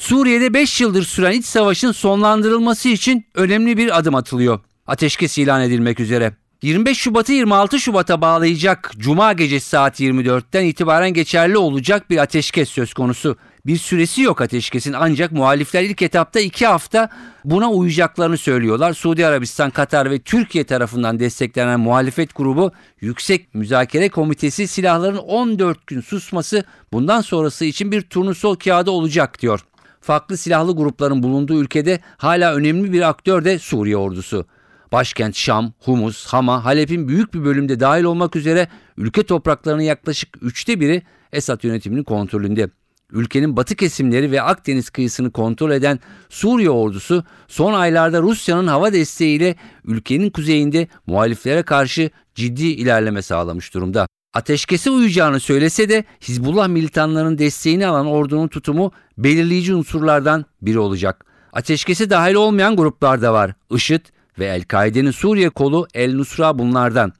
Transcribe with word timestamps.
Suriye'de 0.00 0.54
5 0.54 0.80
yıldır 0.80 1.02
süren 1.02 1.32
iç 1.32 1.44
savaşın 1.44 1.92
sonlandırılması 1.92 2.88
için 2.88 3.26
önemli 3.34 3.76
bir 3.76 3.98
adım 3.98 4.14
atılıyor. 4.14 4.60
Ateşkes 4.86 5.38
ilan 5.38 5.62
edilmek 5.62 6.00
üzere. 6.00 6.32
25 6.62 6.98
Şubat'ı 6.98 7.32
26 7.32 7.80
Şubat'a 7.80 8.20
bağlayacak 8.20 8.92
Cuma 8.96 9.32
gecesi 9.32 9.68
saat 9.68 10.00
24'ten 10.00 10.64
itibaren 10.64 11.14
geçerli 11.14 11.58
olacak 11.58 12.10
bir 12.10 12.18
ateşkes 12.18 12.68
söz 12.68 12.94
konusu. 12.94 13.36
Bir 13.66 13.76
süresi 13.76 14.22
yok 14.22 14.40
ateşkesin 14.40 14.92
ancak 14.92 15.32
muhalifler 15.32 15.82
ilk 15.82 16.02
etapta 16.02 16.40
2 16.40 16.66
hafta 16.66 17.08
buna 17.44 17.70
uyacaklarını 17.70 18.38
söylüyorlar. 18.38 18.92
Suudi 18.92 19.26
Arabistan, 19.26 19.70
Katar 19.70 20.10
ve 20.10 20.18
Türkiye 20.18 20.64
tarafından 20.64 21.20
desteklenen 21.20 21.80
muhalefet 21.80 22.34
grubu 22.34 22.72
Yüksek 23.00 23.54
Müzakere 23.54 24.08
Komitesi 24.08 24.68
silahların 24.68 25.16
14 25.16 25.86
gün 25.86 26.00
susması 26.00 26.64
bundan 26.92 27.20
sonrası 27.20 27.64
için 27.64 27.92
bir 27.92 28.02
turnusol 28.02 28.54
kağıdı 28.54 28.90
olacak 28.90 29.42
diyor. 29.42 29.60
Farklı 30.00 30.36
silahlı 30.36 30.76
grupların 30.76 31.22
bulunduğu 31.22 31.60
ülkede 31.62 32.00
hala 32.16 32.54
önemli 32.54 32.92
bir 32.92 33.08
aktör 33.08 33.44
de 33.44 33.58
Suriye 33.58 33.96
ordusu. 33.96 34.46
Başkent 34.92 35.36
Şam, 35.36 35.72
Humus, 35.78 36.26
Hama, 36.26 36.64
Halep'in 36.64 37.08
büyük 37.08 37.34
bir 37.34 37.44
bölümde 37.44 37.80
dahil 37.80 38.04
olmak 38.04 38.36
üzere 38.36 38.68
ülke 38.96 39.22
topraklarının 39.22 39.82
yaklaşık 39.82 40.42
üçte 40.42 40.80
biri 40.80 41.02
Esad 41.32 41.64
yönetiminin 41.64 42.04
kontrolünde. 42.04 42.70
Ülkenin 43.12 43.56
batı 43.56 43.76
kesimleri 43.76 44.30
ve 44.30 44.42
Akdeniz 44.42 44.90
kıyısını 44.90 45.30
kontrol 45.30 45.70
eden 45.70 45.98
Suriye 46.28 46.70
ordusu 46.70 47.24
son 47.48 47.72
aylarda 47.72 48.22
Rusya'nın 48.22 48.66
hava 48.66 48.92
desteğiyle 48.92 49.54
ülkenin 49.84 50.30
kuzeyinde 50.30 50.88
muhaliflere 51.06 51.62
karşı 51.62 52.10
ciddi 52.34 52.66
ilerleme 52.66 53.22
sağlamış 53.22 53.74
durumda. 53.74 54.06
Ateşkese 54.34 54.90
uyacağını 54.90 55.40
söylese 55.40 55.88
de 55.88 56.04
Hizbullah 56.20 56.68
militanlarının 56.68 57.38
desteğini 57.38 57.86
alan 57.86 58.06
ordunun 58.06 58.48
tutumu 58.48 58.92
belirleyici 59.18 59.74
unsurlardan 59.74 60.44
biri 60.62 60.78
olacak. 60.78 61.24
Ateşkese 61.52 62.10
dahil 62.10 62.34
olmayan 62.34 62.76
gruplar 62.76 63.22
da 63.22 63.32
var. 63.32 63.54
IŞİD, 63.70 64.00
ve 64.38 64.46
El-Kaide'nin 64.46 65.10
Suriye 65.10 65.50
kolu 65.50 65.86
El 65.94 66.14
Nusra 66.14 66.58
bunlardan. 66.58 67.12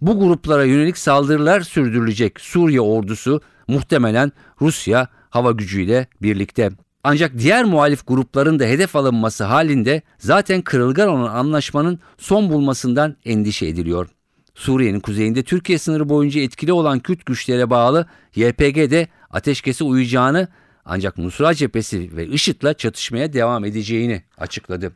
Bu 0.00 0.20
gruplara 0.20 0.64
yönelik 0.64 0.98
saldırılar 0.98 1.60
sürdürülecek. 1.60 2.40
Suriye 2.40 2.80
ordusu 2.80 3.40
muhtemelen 3.68 4.32
Rusya 4.60 5.08
hava 5.30 5.52
gücüyle 5.52 6.06
birlikte. 6.22 6.70
Ancak 7.04 7.38
diğer 7.38 7.64
muhalif 7.64 8.06
grupların 8.06 8.58
da 8.58 8.64
hedef 8.64 8.96
alınması 8.96 9.44
halinde 9.44 10.02
zaten 10.18 10.62
kırılgan 10.62 11.08
olan 11.08 11.34
anlaşmanın 11.34 12.00
son 12.18 12.50
bulmasından 12.50 13.16
endişe 13.24 13.66
ediliyor. 13.66 14.08
Suriye'nin 14.58 15.00
kuzeyinde 15.00 15.42
Türkiye 15.42 15.78
sınırı 15.78 16.08
boyunca 16.08 16.40
etkili 16.40 16.72
olan 16.72 17.00
Kürt 17.00 17.26
güçlere 17.26 17.70
bağlı 17.70 18.06
YPG'de 18.34 19.08
ateşkese 19.30 19.84
uyacağını 19.84 20.48
ancak 20.84 21.18
Nusra 21.18 21.54
cephesi 21.54 22.16
ve 22.16 22.26
IŞİD'le 22.26 22.74
çatışmaya 22.78 23.32
devam 23.32 23.64
edeceğini 23.64 24.22
açıkladı. 24.38 24.92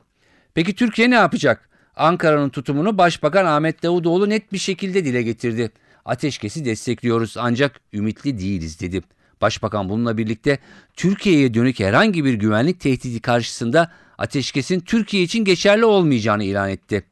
Peki 0.55 0.75
Türkiye 0.75 1.11
ne 1.11 1.15
yapacak? 1.15 1.69
Ankara'nın 1.97 2.49
tutumunu 2.49 2.99
Başbakan 2.99 3.47
Ahmet 3.47 3.83
Davutoğlu 3.83 4.29
net 4.29 4.53
bir 4.53 4.59
şekilde 4.59 5.05
dile 5.05 5.23
getirdi. 5.23 5.71
Ateşkesi 6.05 6.65
destekliyoruz 6.65 7.37
ancak 7.37 7.81
ümitli 7.93 8.39
değiliz 8.39 8.81
dedi. 8.81 9.03
Başbakan 9.41 9.89
bununla 9.89 10.19
birlikte 10.19 10.59
Türkiye'ye 10.95 11.55
dönük 11.55 11.81
herhangi 11.81 12.25
bir 12.25 12.35
güvenlik 12.35 12.81
tehdidi 12.81 13.21
karşısında 13.21 13.91
ateşkesin 14.19 14.81
Türkiye 14.81 15.23
için 15.23 15.45
geçerli 15.45 15.85
olmayacağını 15.85 16.45
ilan 16.45 16.71
etti. 16.71 17.12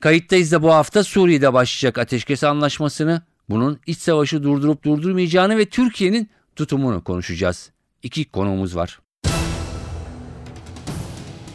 Kayıttayız 0.00 0.52
da 0.52 0.62
bu 0.62 0.74
hafta 0.74 1.04
Suriye'de 1.04 1.52
başlayacak 1.52 1.98
ateşkes 1.98 2.44
anlaşmasını, 2.44 3.22
bunun 3.48 3.80
iç 3.86 3.98
savaşı 3.98 4.42
durdurup 4.42 4.84
durdurmayacağını 4.84 5.58
ve 5.58 5.64
Türkiye'nin 5.64 6.30
tutumunu 6.56 7.04
konuşacağız. 7.04 7.70
İki 8.02 8.24
konuğumuz 8.24 8.76
var. 8.76 9.00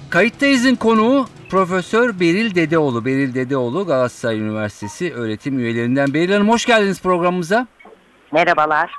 Kayıttayız'ın 0.09 0.75
konuğu 0.75 1.28
Profesör 1.50 2.19
Beril 2.19 2.56
Dedeoğlu. 2.56 3.06
Beril 3.06 3.33
Dedeoğlu 3.33 3.85
Galatasaray 3.85 4.39
Üniversitesi 4.39 5.13
öğretim 5.13 5.59
üyelerinden. 5.59 6.13
Beril 6.13 6.31
Hanım 6.31 6.50
hoş 6.50 6.66
geldiniz 6.66 7.01
programımıza. 7.01 7.67
Merhabalar. 8.31 8.91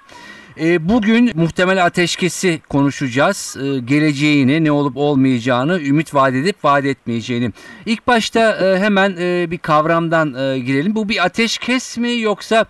E, 0.61 0.89
bugün 0.89 1.31
muhtemel 1.35 1.85
ateşkesi 1.85 2.61
konuşacağız. 2.69 3.57
E, 3.63 3.79
geleceğini, 3.81 4.65
ne 4.65 4.73
olup 4.73 4.97
olmayacağını, 4.97 5.81
ümit 5.81 6.15
vaat 6.15 6.35
edip 6.35 6.65
vaat 6.65 6.85
etmeyeceğini. 6.85 7.53
İlk 7.87 8.07
başta 8.07 8.57
e, 8.57 8.79
hemen 8.79 9.17
bir 9.51 9.59
kavramdan 9.59 10.29
girelim. 10.67 10.95
Bu 10.95 11.09
bir 11.09 11.25
ateşkes 11.25 11.99
mi 11.99 12.21
yoksa 12.21 12.65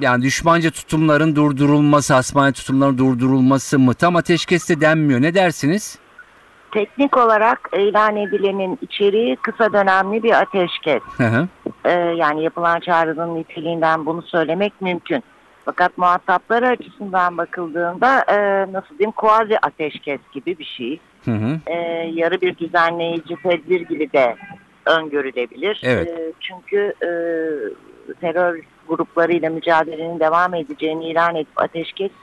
yani 0.00 0.22
düşmanca 0.22 0.70
tutumların 0.70 1.36
durdurulması, 1.36 2.14
hasmane 2.14 2.52
tutumların 2.52 2.98
durdurulması 2.98 3.78
mı? 3.78 3.94
Tam 3.94 4.16
ateşkes 4.16 4.68
de 4.68 4.80
denmiyor. 4.80 5.22
Ne 5.22 5.34
dersiniz? 5.34 5.98
Teknik 6.72 7.16
olarak 7.16 7.70
ilan 7.72 8.16
edilenin 8.16 8.78
içeriği 8.82 9.36
kısa 9.36 9.72
dönemli 9.72 10.22
bir 10.22 10.40
ateşkes. 10.40 11.02
Hı 11.16 11.24
hı. 11.24 11.48
Ee, 11.84 11.90
yani 11.92 12.44
yapılan 12.44 12.80
çağrının 12.80 13.34
niteliğinden 13.34 14.06
bunu 14.06 14.22
söylemek 14.22 14.80
mümkün. 14.80 15.22
Fakat 15.66 15.98
muhatapları 15.98 16.68
açısından 16.68 17.38
bakıldığında 17.38 18.24
e, 18.28 18.38
nasıl 18.72 18.98
diyeyim 18.98 19.12
kuazi 19.12 19.58
ateşkes 19.58 20.20
gibi 20.32 20.58
bir 20.58 20.64
şey. 20.64 21.00
Hı 21.24 21.30
hı. 21.30 21.60
E, 21.66 21.74
yarı 22.14 22.40
bir 22.40 22.56
düzenleyici 22.56 23.36
tedbir 23.42 23.80
gibi 23.80 24.12
de 24.12 24.36
öngörülebilir. 24.86 25.80
Evet. 25.84 26.08
E, 26.08 26.32
çünkü 26.40 26.94
e, 27.02 27.10
terör 28.20 28.60
gruplarıyla 28.88 29.50
mücadelenin 29.50 30.20
devam 30.20 30.54
edeceğini 30.54 31.08
ilan 31.08 31.36
edip 31.36 31.60
ateşkesi 31.60 32.14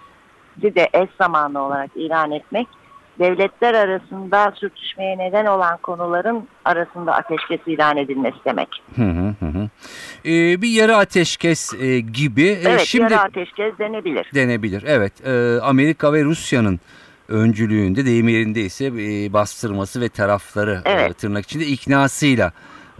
de 0.62 0.90
eş 0.94 1.10
zamanlı 1.18 1.62
olarak 1.62 1.90
ilan 1.96 2.32
etmek 2.32 2.68
devletler 3.20 3.74
arasında 3.74 4.54
sürtüşmeye 4.56 5.18
neden 5.18 5.46
olan 5.46 5.78
konuların 5.78 6.48
arasında 6.66 7.14
ateşkes 7.14 7.60
ilan 7.68 7.98
edilmesi 7.98 8.38
demek. 8.46 8.70
Hı 8.96 9.02
hı 9.02 9.46
hı. 9.46 9.70
Ee, 10.26 10.62
bir 10.62 10.70
yarı 10.70 10.98
ateşkes 10.98 11.74
e, 11.74 12.00
gibi. 12.00 12.48
Ee, 12.48 12.62
evet 12.66 12.86
Şimdi, 12.86 13.04
yarı 13.04 13.20
ateşkes 13.20 13.78
denebilir. 13.80 14.28
Denebilir 14.34 14.84
evet. 14.88 15.28
Ee, 15.28 15.60
Amerika 15.62 16.14
ve 16.14 16.24
Rusya'nın 16.24 16.80
öncülüğünde 17.28 18.06
deyim 18.06 18.28
yerindeyse 18.28 18.86
e, 18.86 19.34
bastırması 19.34 20.02
ve 20.02 20.10
tarafları 20.10 20.82
e, 20.86 20.92
evet. 20.92 21.12
e, 21.12 21.14
tırnak 21.14 21.46
içinde 21.46 21.66
iknasıyla 21.66 22.52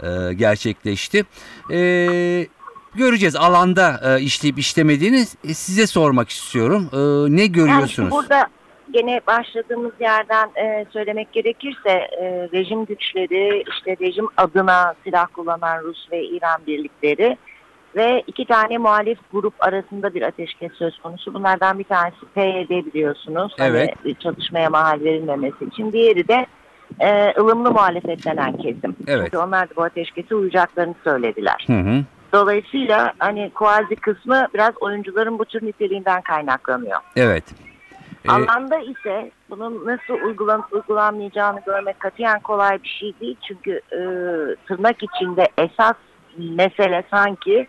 e, 0.02 0.34
gerçekleşti. 0.34 1.24
E, 1.70 2.46
göreceğiz 2.94 3.36
alanda 3.36 4.00
e, 4.04 4.22
işleyip 4.22 4.58
işlemediğini 4.58 5.26
e, 5.44 5.54
size 5.54 5.86
sormak 5.86 6.28
istiyorum. 6.28 6.88
E, 6.92 7.36
ne 7.36 7.46
görüyorsunuz? 7.46 7.98
Yani 7.98 8.10
burada 8.10 8.48
gene 8.90 9.20
başladığımız 9.26 9.92
yerden 10.00 10.50
e, 10.56 10.86
söylemek 10.92 11.32
gerekirse 11.32 11.90
e, 11.90 12.48
rejim 12.52 12.84
güçleri, 12.84 13.64
işte 13.70 13.96
rejim 14.00 14.26
adına 14.36 14.94
silah 15.04 15.26
kullanan 15.32 15.82
Rus 15.82 16.12
ve 16.12 16.24
İran 16.24 16.60
birlikleri 16.66 17.36
ve 17.96 18.22
iki 18.26 18.44
tane 18.44 18.78
muhalif 18.78 19.18
grup 19.32 19.54
arasında 19.58 20.14
bir 20.14 20.22
ateşkes 20.22 20.72
söz 20.72 20.98
konusu. 20.98 21.34
Bunlardan 21.34 21.78
bir 21.78 21.84
tanesi 21.84 22.16
PYD 22.34 22.70
biliyorsunuz. 22.70 23.52
Hani 23.58 23.70
evet. 23.70 23.94
Hani 24.02 24.14
çatışmaya 24.14 24.70
mahal 24.70 25.00
verilmemesi 25.00 25.64
için. 25.64 25.92
Diğeri 25.92 26.28
de 26.28 26.46
e, 27.00 27.34
ılımlı 27.40 27.72
muhalefet 27.72 28.26
denen 28.26 28.56
kesim. 28.56 28.96
Evet. 29.06 29.24
Çünkü 29.24 29.38
onlar 29.38 29.70
da 29.70 29.76
bu 29.76 29.82
ateşkese 29.82 30.34
uyacaklarını 30.34 30.94
söylediler. 31.04 31.64
Hı 31.66 31.78
hı. 31.78 32.04
Dolayısıyla 32.32 33.12
hani 33.18 33.50
kuazi 33.54 33.96
kısmı 33.96 34.48
biraz 34.54 34.72
oyuncuların 34.80 35.38
bu 35.38 35.44
tür 35.44 35.66
niteliğinden 35.66 36.22
kaynaklanıyor. 36.22 37.00
Evet. 37.16 37.44
Ee, 38.24 38.30
Alanda 38.30 38.78
ise 38.78 39.30
bunun 39.50 39.86
nasıl 39.86 40.14
uygulanıp 40.26 40.72
uygulanmayacağını 40.72 41.60
görmek 41.66 42.00
katiyen 42.00 42.40
kolay 42.40 42.82
bir 42.82 42.88
şey 42.88 43.14
değil. 43.20 43.36
Çünkü 43.48 43.80
e, 43.92 43.98
tırnak 44.66 45.02
içinde 45.02 45.48
esas 45.58 45.96
mesele 46.38 47.04
sanki 47.10 47.66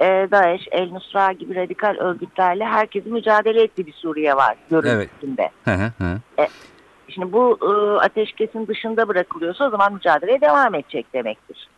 e, 0.00 0.28
DAEŞ, 0.30 0.68
El 0.70 0.92
Nusra 0.92 1.32
gibi 1.32 1.54
radikal 1.54 1.96
örgütlerle 1.98 2.64
herkesin 2.64 3.12
mücadele 3.12 3.62
ettiği 3.62 3.86
bir 3.86 3.92
Suriye 3.92 4.36
var 4.36 4.56
görüntüsünde. 4.70 5.50
Evet. 5.66 5.92
E, 6.38 6.48
şimdi 7.08 7.32
bu 7.32 7.58
e, 7.62 8.00
ateşkesin 8.04 8.66
dışında 8.66 9.08
bırakılıyorsa 9.08 9.66
o 9.66 9.70
zaman 9.70 9.92
mücadeleye 9.92 10.40
devam 10.40 10.74
edecek 10.74 11.12
demektir. 11.12 11.68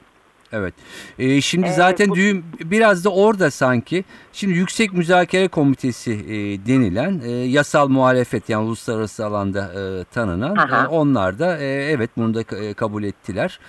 Evet. 0.53 0.75
Ee, 1.19 1.41
şimdi 1.41 1.67
Ee, 1.67 1.73
zaten 1.73 2.09
bu- 2.09 2.15
düğüm 2.15 2.45
biraz 2.65 3.05
da 3.05 3.09
orada 3.11 3.50
sanki. 3.50 4.05
Şimdi 4.33 4.55
Yüksek 4.55 4.93
Müzakere 4.93 5.49
Komitesi 5.49 6.12
e, 6.12 6.67
denilen 6.67 7.21
e, 7.25 7.31
yasal 7.31 7.89
muhalefet 7.89 8.49
yani 8.49 8.65
uluslararası 8.67 9.27
alanda 9.27 9.73
e, 9.73 10.05
tanınan 10.05 10.56
Aha. 10.56 10.85
e, 10.85 10.87
onlar 10.87 11.39
da 11.39 11.59
e, 11.59 11.65
evet 11.67 12.11
bunu 12.17 12.35
da 12.35 12.56
e, 12.56 12.75
kabul 12.75 13.03
ettiler. 13.05 13.61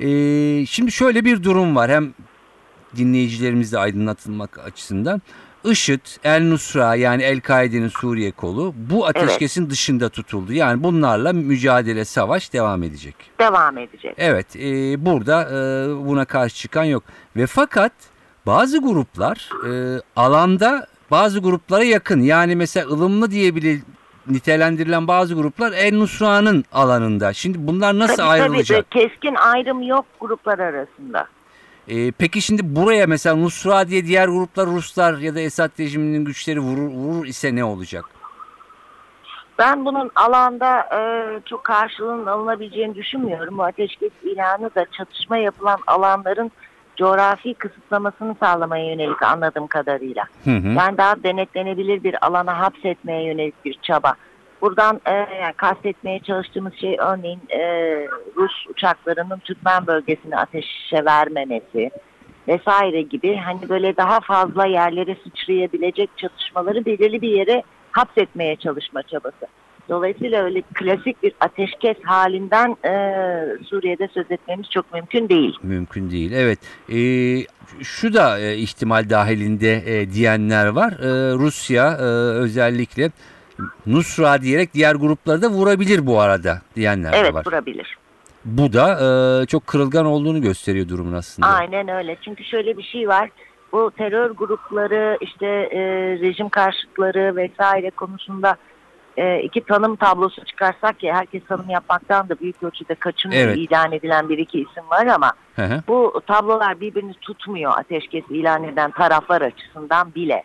E, 0.00 0.06
şimdi 0.66 0.92
şöyle 0.92 1.24
bir 1.24 1.42
durum 1.42 1.76
var 1.76 1.90
hem 1.90 2.14
dinleyicilerimizi 2.96 3.78
aydınlatılmak 3.78 4.58
açısından. 4.58 5.22
IŞİD, 5.64 6.00
El 6.24 6.42
Nusra 6.42 6.94
yani 6.94 7.22
El-Kaide'nin 7.22 7.88
Suriye 7.88 8.32
kolu 8.32 8.74
bu 8.76 9.06
ateşkesin 9.06 9.70
dışında 9.70 10.08
tutuldu. 10.08 10.52
Yani 10.52 10.82
bunlarla 10.82 11.32
mücadele, 11.32 12.04
savaş 12.04 12.52
devam 12.52 12.82
edecek. 12.82 13.14
Devam 13.38 13.78
edecek. 13.78 14.14
Evet 14.18 14.56
e, 14.56 14.60
burada 15.06 15.42
e, 15.42 15.54
buna 16.06 16.24
karşı 16.24 16.56
çıkan 16.56 16.84
yok. 16.84 17.02
Ve 17.36 17.46
fakat 17.46 17.92
bazı 18.46 18.78
gruplar 18.78 19.50
e, 19.68 20.00
alanda 20.16 20.86
bazı 21.10 21.38
gruplara 21.38 21.84
yakın. 21.84 22.20
Yani 22.20 22.56
mesela 22.56 22.86
ılımlı 22.88 23.30
diye 23.30 23.54
bile 23.54 23.78
nitelendirilen 24.26 25.08
bazı 25.08 25.34
gruplar 25.34 25.72
El 25.72 25.94
Nusra'nın 25.94 26.64
alanında. 26.72 27.32
Şimdi 27.32 27.66
bunlar 27.66 27.98
nasıl 27.98 28.16
Tabii, 28.16 28.28
ayrılacak? 28.28 28.90
Tabii, 28.90 29.08
keskin 29.08 29.34
ayrım 29.34 29.82
yok 29.82 30.06
gruplar 30.20 30.58
arasında. 30.58 31.26
E, 31.88 32.12
peki 32.12 32.42
şimdi 32.42 32.76
buraya 32.76 33.06
mesela 33.06 33.36
Nusra 33.36 33.88
diye 33.88 34.06
diğer 34.06 34.28
gruplar 34.28 34.66
Ruslar 34.66 35.18
ya 35.18 35.34
da 35.34 35.40
Esad 35.40 35.70
rejiminin 35.80 36.24
güçleri 36.24 36.60
vurur, 36.60 36.90
vurur 36.90 37.26
ise 37.26 37.54
ne 37.56 37.64
olacak? 37.64 38.04
Ben 39.58 39.84
bunun 39.84 40.10
alanda 40.14 40.80
e, 40.80 41.00
çok 41.44 41.64
karşılığının 41.64 42.26
alınabileceğini 42.26 42.94
düşünmüyorum. 42.94 43.58
Bu 43.58 43.64
ateşkes 43.64 44.10
ilanı 44.22 44.74
da 44.74 44.86
çatışma 44.92 45.36
yapılan 45.36 45.78
alanların 45.86 46.50
coğrafi 46.96 47.54
kısıtlamasını 47.54 48.36
sağlamaya 48.40 48.90
yönelik 48.90 49.22
anladığım 49.22 49.66
kadarıyla. 49.66 50.24
Hı 50.44 50.50
hı. 50.50 50.68
Yani 50.68 50.98
daha 50.98 51.22
denetlenebilir 51.22 52.04
bir 52.04 52.26
alana 52.26 52.58
hapsetmeye 52.58 53.24
yönelik 53.24 53.64
bir 53.64 53.78
çaba. 53.82 54.14
Buradan 54.62 55.00
e, 55.06 55.12
yani 55.12 55.52
kastetmeye 55.56 56.20
çalıştığımız 56.20 56.74
şey 56.74 56.96
örneğin 56.98 57.40
e, 57.50 57.60
Rus 58.36 58.66
uçaklarının 58.68 59.38
Türkmen 59.38 59.86
bölgesini 59.86 60.36
ateşe 60.36 61.04
vermemesi 61.04 61.90
vesaire 62.48 63.02
gibi 63.02 63.36
hani 63.36 63.68
böyle 63.68 63.96
daha 63.96 64.20
fazla 64.20 64.66
yerlere 64.66 65.16
sıçrayabilecek 65.24 66.10
çatışmaları 66.16 66.84
belirli 66.84 67.22
bir 67.22 67.30
yere 67.30 67.62
hapsetmeye 67.92 68.56
çalışma 68.56 69.02
çabası. 69.02 69.46
Dolayısıyla 69.88 70.44
öyle 70.44 70.62
klasik 70.74 71.22
bir 71.22 71.32
ateşkes 71.40 71.96
halinden 72.02 72.76
e, 72.84 72.92
Suriye'de 73.64 74.08
söz 74.14 74.30
etmemiz 74.30 74.70
çok 74.70 74.94
mümkün 74.94 75.28
değil. 75.28 75.58
Mümkün 75.62 76.10
değil. 76.10 76.32
Evet. 76.32 76.58
E, 76.88 76.98
şu 77.82 78.14
da 78.14 78.38
e, 78.38 78.56
ihtimal 78.56 79.10
dahilinde 79.10 79.82
e, 79.86 80.10
diyenler 80.10 80.66
var. 80.66 80.92
E, 80.92 81.34
Rusya 81.34 81.92
e, 81.92 82.02
özellikle 82.38 83.10
Nusra 83.86 84.42
diyerek 84.42 84.74
diğer 84.74 84.94
grupları 84.94 85.42
da 85.42 85.48
vurabilir 85.48 86.06
bu 86.06 86.20
arada 86.20 86.62
diyenler 86.76 87.12
de 87.12 87.16
Evet 87.16 87.34
var. 87.34 87.46
vurabilir. 87.46 87.96
Bu 88.44 88.72
da 88.72 88.92
e, 89.42 89.46
çok 89.46 89.66
kırılgan 89.66 90.06
olduğunu 90.06 90.42
gösteriyor 90.42 90.88
durumun 90.88 91.12
aslında. 91.12 91.48
Aynen 91.48 91.88
öyle. 91.88 92.16
Çünkü 92.24 92.44
şöyle 92.44 92.76
bir 92.78 92.82
şey 92.82 93.08
var. 93.08 93.30
Bu 93.72 93.90
terör 93.90 94.30
grupları 94.30 95.18
işte 95.20 95.46
e, 95.46 95.80
rejim 96.20 96.48
karşıtları 96.48 97.36
vesaire 97.36 97.90
konusunda 97.90 98.56
e, 99.16 99.40
iki 99.42 99.60
tanım 99.64 99.96
tablosu 99.96 100.44
çıkarsak 100.44 101.02
ya 101.02 101.14
herkes 101.16 101.42
tanım 101.48 101.70
yapmaktan 101.70 102.28
da 102.28 102.40
büyük 102.40 102.62
ölçüde 102.62 102.94
kaçınıyor 102.94 103.42
Evet. 103.48 103.56
ilan 103.58 103.92
edilen 103.92 104.28
bir 104.28 104.38
iki 104.38 104.58
isim 104.60 104.90
var 104.90 105.06
ama 105.06 105.32
Hı 105.56 105.62
hı. 105.62 105.82
bu 105.88 106.20
tablolar 106.26 106.80
birbirini 106.80 107.14
tutmuyor 107.14 107.72
ateşkes 107.78 108.24
ilan 108.30 108.64
eden 108.64 108.90
taraflar 108.90 109.42
açısından 109.42 110.14
bile. 110.14 110.42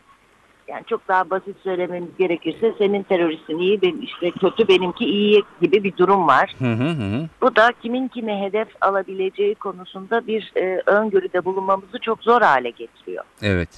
Yani 0.68 0.84
çok 0.90 1.08
daha 1.08 1.30
basit 1.30 1.56
söylememiz 1.64 2.10
gerekirse 2.20 2.74
senin 2.78 3.04
teröristin 3.04 3.58
iyi, 3.60 3.82
benim 3.82 4.02
işte 4.04 4.32
kötü 4.32 4.68
benimki 4.68 5.06
iyi 5.06 5.44
gibi 5.62 5.84
bir 5.84 5.98
durum 5.98 6.28
var. 6.28 6.56
Hı 6.60 6.74
hı 6.74 6.90
hı. 6.90 7.30
Bu 7.42 7.56
da 7.56 7.72
kimin 7.82 8.08
kime 8.08 8.42
hedef 8.42 8.68
alabileceği 8.82 9.56
konusunda 9.56 10.28
bir 10.28 10.52
e, 10.56 10.82
öngörüde 10.86 11.46
bulunmamızı 11.46 12.00
çok 12.02 12.24
zor 12.24 12.42
hale 12.42 12.70
getiriyor. 12.70 13.24
Evet. 13.42 13.70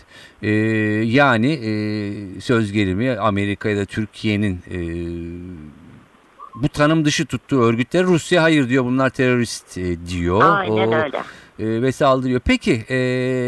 E, 0.41 0.49
yani 1.05 1.51
e, 1.53 1.71
söz 2.41 2.71
gelimi 2.71 3.11
Amerika 3.11 3.69
ya 3.69 3.77
da 3.77 3.85
Türkiye'nin 3.85 4.59
e, 4.71 4.77
bu 6.55 6.69
tanım 6.69 7.05
dışı 7.05 7.25
tuttuğu 7.25 7.61
örgütler 7.61 8.03
Rusya 8.03 8.43
hayır 8.43 8.69
diyor 8.69 8.85
bunlar 8.85 9.09
terörist 9.09 9.77
e, 9.77 10.07
diyor. 10.07 10.41
Aynen 10.59 10.91
O- 10.91 11.03
öyle. 11.03 11.21
E, 11.59 11.81
ve 11.81 11.91
saldırıyor. 11.91 12.39
Peki 12.39 12.71
e, 12.89 12.97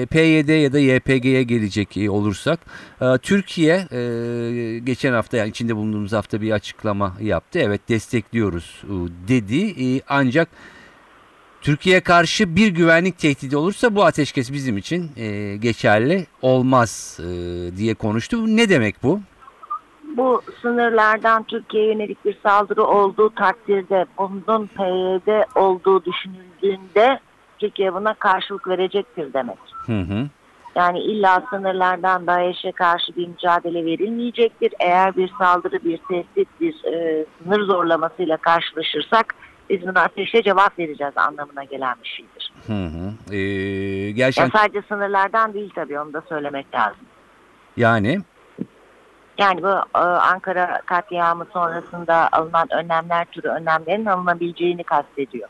PYD 0.05 0.49
ya 0.49 0.73
da 0.73 0.79
YPG'ye 0.79 1.43
gelecek 1.43 1.97
e, 1.97 2.09
olursak 2.09 2.59
e, 3.01 3.17
Türkiye 3.17 3.87
e, 3.91 4.79
geçen 4.79 5.13
hafta 5.13 5.37
yani 5.37 5.49
içinde 5.49 5.75
bulunduğumuz 5.75 6.13
hafta 6.13 6.41
bir 6.41 6.51
açıklama 6.51 7.13
yaptı. 7.21 7.59
Evet 7.59 7.89
destekliyoruz 7.89 8.83
e, 8.83 8.93
dedi 9.27 9.57
E, 9.57 10.01
ancak 10.09 10.49
Türkiye'ye 11.61 12.01
karşı 12.01 12.55
bir 12.55 12.67
güvenlik 12.67 13.19
tehdidi 13.19 13.57
olursa 13.57 13.95
bu 13.95 14.05
ateşkes 14.05 14.53
bizim 14.53 14.77
için 14.77 15.11
e, 15.17 15.57
geçerli 15.57 16.25
olmaz 16.41 17.19
e, 17.19 17.27
diye 17.77 17.93
konuştu. 17.93 18.47
Ne 18.47 18.69
demek 18.69 19.03
bu? 19.03 19.19
Bu 20.17 20.41
sınırlardan 20.61 21.43
Türkiye'ye 21.43 21.93
yönelik 21.93 22.25
bir 22.25 22.37
saldırı 22.43 22.83
olduğu 22.83 23.29
takdirde 23.29 24.05
bunun 24.17 24.67
PYD 24.67 25.43
olduğu 25.55 26.05
düşünüldüğünde 26.05 27.19
Türkiye 27.59 27.93
buna 27.93 28.13
karşılık 28.13 28.67
verecektir 28.67 29.33
demek. 29.33 29.57
Hı 29.85 29.99
hı. 29.99 30.27
Yani 30.75 30.99
illa 30.99 31.43
sınırlardan 31.49 32.27
DAEŞ'e 32.27 32.71
karşı 32.71 33.15
bir 33.15 33.27
mücadele 33.27 33.85
verilmeyecektir. 33.85 34.73
Eğer 34.79 35.15
bir 35.15 35.31
saldırı, 35.39 35.83
bir 35.83 35.97
tehdit, 35.97 36.47
bir 36.61 36.83
e, 36.93 37.25
sınır 37.43 37.61
zorlamasıyla 37.65 38.37
karşılaşırsak 38.37 39.35
biz 39.69 39.81
buna 39.87 40.01
ateşle 40.01 40.43
cevap 40.43 40.79
vereceğiz 40.79 41.13
anlamına 41.17 41.63
gelen 41.63 41.95
bir 42.03 42.07
şeydir. 42.09 42.53
Hı 42.67 42.73
hı. 42.73 43.35
E, 43.35 43.37
Ya 43.37 44.11
gerçekten 44.11 44.59
sadece 44.59 44.81
sınırlardan 44.87 45.53
değil 45.53 45.71
tabii 45.75 45.99
onu 45.99 46.13
da 46.13 46.21
söylemek 46.29 46.73
lazım. 46.75 47.05
yani 47.77 48.19
Yani 49.37 49.63
bu 49.63 49.67
e, 49.95 49.99
Ankara 49.99 50.81
katliamı 50.85 51.45
sonrasında 51.53 52.29
alınan 52.31 52.67
önlemler 52.73 53.25
türü 53.25 53.47
önlemlerin 53.47 54.05
alınabileceğini 54.05 54.83
kastediyor. 54.83 55.49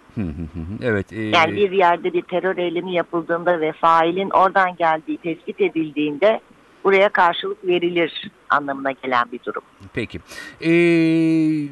evet. 0.84 1.14
e, 1.14 1.22
Yani 1.22 1.56
bir 1.56 1.72
yerde 1.72 2.14
bir 2.14 2.22
terör 2.22 2.58
eylemi 2.58 2.94
yapıldığında 2.94 3.62
ve 3.62 3.72
failin 3.72 4.30
oradan 4.30 4.76
geldiği 4.76 5.18
tespit 5.18 5.62
edildiğinde 5.62 6.40
buraya 6.84 7.10
karşılık 7.10 7.68
verilir 7.68 8.32
anlamına 8.50 8.92
gelen 8.92 9.26
bir 9.32 9.40
durum. 9.46 9.62
Peki. 9.94 10.20
Ee, 10.62 11.68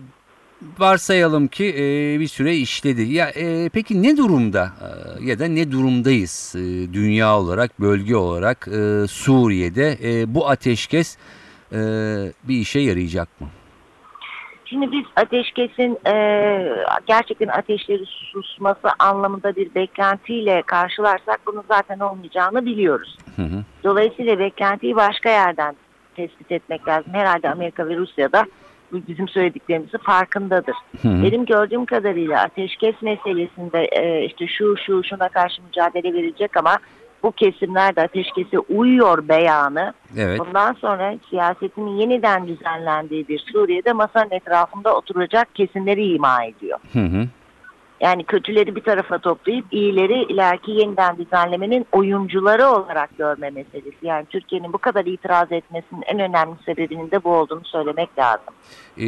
varsayalım 0.80 1.48
ki 1.48 1.66
e, 1.66 2.20
bir 2.20 2.28
süre 2.28 2.56
işledi. 2.56 3.02
Ya 3.02 3.30
e, 3.30 3.70
peki 3.70 4.04
ne 4.04 4.18
durumda 4.18 4.74
e, 4.82 5.26
ya 5.26 5.40
da 5.40 5.46
ne 5.46 5.72
durumdayız 5.72 6.56
e, 6.56 6.94
dünya 6.94 7.40
olarak, 7.40 7.80
bölge 7.80 8.16
olarak 8.16 8.68
e, 8.68 9.08
Suriye'de 9.08 9.98
e, 10.04 10.36
bu 10.36 10.50
ateşkes 10.50 11.18
e, 11.76 11.80
bir 12.44 12.56
işe 12.56 12.80
yarayacak 12.80 13.42
mı? 13.42 13.48
Şimdi 14.66 14.92
biz 14.92 15.06
ateşkesin 15.16 15.98
e, 16.08 16.16
gerçekten 17.08 17.48
ateşleri 17.48 18.04
susması 18.06 18.88
anlamında 19.00 19.56
bir 19.56 19.76
beklentiyle 19.76 20.62
karşılarsak 20.62 21.40
bunun 21.48 21.64
zaten 21.68 22.00
olmayacağını 22.00 22.66
biliyoruz. 22.66 23.18
Hı 23.36 23.42
hı. 23.42 23.64
Dolayısıyla 23.84 24.40
beklentiyi 24.40 24.96
başka 24.96 25.30
yerden 25.30 25.76
tespit 26.16 26.52
etmek 26.52 26.88
lazım. 26.88 27.14
Herhalde 27.14 27.50
Amerika 27.50 27.88
ve 27.88 27.96
Rusya 27.96 28.32
da 28.32 28.46
bu 28.92 29.02
bizim 29.08 29.28
söylediklerimizin 29.28 29.98
farkındadır. 29.98 30.76
Hı 31.02 31.08
hı. 31.08 31.24
Benim 31.24 31.46
gördüğüm 31.46 31.86
kadarıyla 31.86 32.42
ateşkes 32.42 33.02
meselesinde 33.02 33.86
e, 33.86 34.26
işte 34.26 34.48
şu 34.48 34.78
şu 34.78 35.04
şuna 35.04 35.30
karşı 35.30 35.62
mücadele 35.62 36.14
verilecek 36.14 36.58
ama 36.58 36.78
bu 37.26 37.32
kesimler 37.32 37.96
de 37.96 38.02
ateşkese 38.02 38.60
uyuyor 38.60 39.28
beyanı. 39.28 39.94
Evet. 40.18 40.40
Bundan 40.40 40.74
sonra 40.74 41.16
siyasetinin 41.30 41.98
yeniden 41.98 42.48
düzenlendiği 42.48 43.28
bir 43.28 43.40
Suriye'de 43.40 43.94
masanın 43.94 44.32
etrafında 44.32 44.96
oturacak 44.96 45.56
kesimleri 45.56 46.08
ima 46.08 46.44
ediyor. 46.44 46.80
Hı 46.94 47.00
hı. 47.00 47.28
Yani 48.02 48.24
kötüleri 48.24 48.76
bir 48.76 48.82
tarafa 48.82 49.18
toplayıp 49.18 49.66
iyileri 49.72 50.24
ileriki 50.24 50.72
yeniden 50.72 51.18
düzenlemenin 51.18 51.86
oyuncuları 51.92 52.68
olarak 52.68 53.18
görme 53.18 53.50
meselesi. 53.50 53.98
Yani 54.02 54.26
Türkiye'nin 54.26 54.74
bu 54.74 54.78
kadar 54.78 55.06
itiraz 55.06 55.52
etmesinin 55.52 56.04
en 56.06 56.20
önemli 56.20 56.56
sebebinin 56.66 57.12
de 57.12 57.24
bu 57.24 57.30
olduğunu 57.36 57.66
söylemek 57.66 58.20
lazım. 58.20 58.54
Ee, 58.98 59.06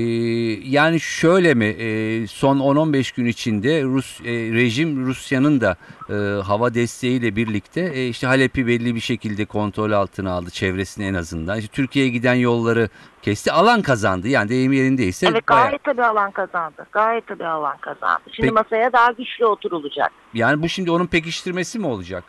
yani 0.69 0.99
şöyle 0.99 1.53
mi 1.53 1.65
e, 1.65 2.27
son 2.27 2.57
10-15 2.59 3.15
gün 3.15 3.25
içinde 3.25 3.83
Rus 3.83 4.21
e, 4.21 4.25
rejim 4.31 5.05
Rusya'nın 5.05 5.61
da 5.61 5.75
e, 6.09 6.13
hava 6.43 6.73
desteğiyle 6.73 7.35
birlikte 7.35 7.81
e, 7.81 8.07
işte 8.07 8.27
Halep'i 8.27 8.67
belli 8.67 8.95
bir 8.95 8.99
şekilde 8.99 9.45
kontrol 9.45 9.91
altına 9.91 10.31
aldı 10.31 10.49
çevresini 10.49 11.05
en 11.05 11.13
azından. 11.13 11.57
İşte 11.59 11.71
Türkiye'ye 11.71 12.11
giden 12.11 12.33
yolları 12.33 12.89
kesti. 13.21 13.51
Alan 13.51 13.81
kazandı. 13.81 14.27
Yani 14.27 14.49
deyim 14.49 14.73
yerindeyse. 14.73 15.27
Evet 15.31 15.49
bayağı- 15.49 15.65
gayet 15.65 15.83
tabii 15.83 16.03
alan 16.03 16.31
kazandı. 16.31 16.85
Gayet 16.91 17.27
tabii 17.27 17.45
alan 17.45 17.77
kazandı. 17.77 18.21
Şimdi 18.25 18.41
Peki- 18.41 18.53
masaya 18.53 18.93
daha 18.93 19.11
güçlü 19.11 19.45
oturulacak. 19.45 20.11
Yani 20.33 20.61
bu 20.61 20.69
şimdi 20.69 20.91
onun 20.91 21.05
pekiştirmesi 21.07 21.79
mi 21.79 21.87
olacak? 21.87 22.23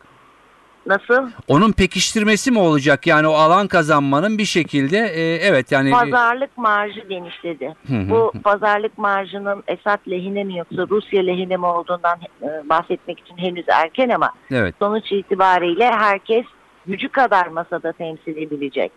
Nasıl? 0.87 1.31
Onun 1.49 1.73
pekiştirmesi 1.73 2.51
mi 2.51 2.59
olacak? 2.59 3.07
Yani 3.07 3.29
o 3.29 3.33
alan 3.33 3.69
kazanmanın 3.69 4.39
bir 4.39 4.45
şekilde 4.45 4.99
e, 4.99 5.21
evet 5.23 5.73
yani 5.73 5.91
Pazarlık 5.91 6.59
marjı 6.59 7.01
genişledi. 7.01 7.75
Hı 7.89 7.95
hı. 7.95 8.11
Bu 8.11 8.33
pazarlık 8.45 8.99
marjının 8.99 9.63
Esad 9.69 9.99
lehine 10.11 10.45
mi 10.45 10.59
yoksa 10.59 10.87
Rusya 10.91 11.23
lehine 11.23 11.57
mi 11.57 11.67
olduğundan 11.67 12.19
e, 12.43 12.69
bahsetmek 12.69 13.21
için 13.21 13.37
henüz 13.37 13.65
erken 13.69 14.09
ama 14.09 14.31
evet. 14.51 14.75
sonuç 14.79 15.13
itibariyle 15.13 15.91
herkes 15.91 16.45
gücü 16.87 17.09
kadar 17.09 17.47
masada 17.47 17.93
temsil 17.93 18.37
edilecek. 18.37 18.93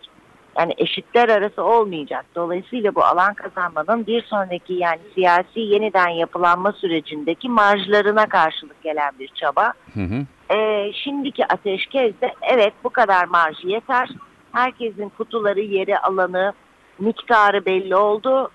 Yani 0.58 0.74
eşitler 0.78 1.28
arası 1.28 1.64
olmayacak. 1.64 2.24
Dolayısıyla 2.34 2.94
bu 2.94 3.04
alan 3.04 3.34
kazanmanın 3.34 4.06
bir 4.06 4.22
sonraki 4.22 4.74
yani 4.74 5.00
siyasi 5.14 5.60
yeniden 5.60 6.08
yapılanma 6.08 6.72
sürecindeki 6.72 7.48
marjlarına 7.48 8.26
karşılık 8.26 8.82
gelen 8.82 9.12
bir 9.18 9.28
çaba. 9.28 9.72
Hı 9.94 10.00
hı. 10.00 10.54
Ee, 10.54 10.92
şimdiki 10.92 11.46
ateşkezde 11.46 12.34
evet 12.42 12.72
bu 12.84 12.90
kadar 12.90 13.24
marj 13.24 13.64
yeter. 13.64 14.08
Herkesin 14.52 15.08
kutuları, 15.08 15.60
yeri, 15.60 15.98
alanı, 15.98 16.52
miktarı 16.98 17.66
belli 17.66 17.96
oldu. 17.96 18.50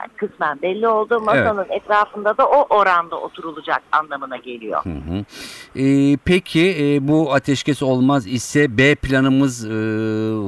Yani 0.00 0.10
kısmen 0.16 0.62
belli 0.62 0.88
oldu. 0.88 1.20
Masanın 1.20 1.66
etrafında 1.70 2.38
da 2.38 2.46
o 2.46 2.66
oranda 2.76 3.16
oturulacak 3.20 3.82
anlamına 3.92 4.36
geliyor. 4.36 4.84
Hı 4.84 4.88
hı. 4.90 5.24
E, 5.80 6.16
peki 6.24 6.76
e, 6.80 7.08
bu 7.08 7.32
ateşkes 7.32 7.82
olmaz 7.82 8.26
ise 8.26 8.78
B 8.78 8.94
planımız 8.94 9.66
e, 9.66 9.70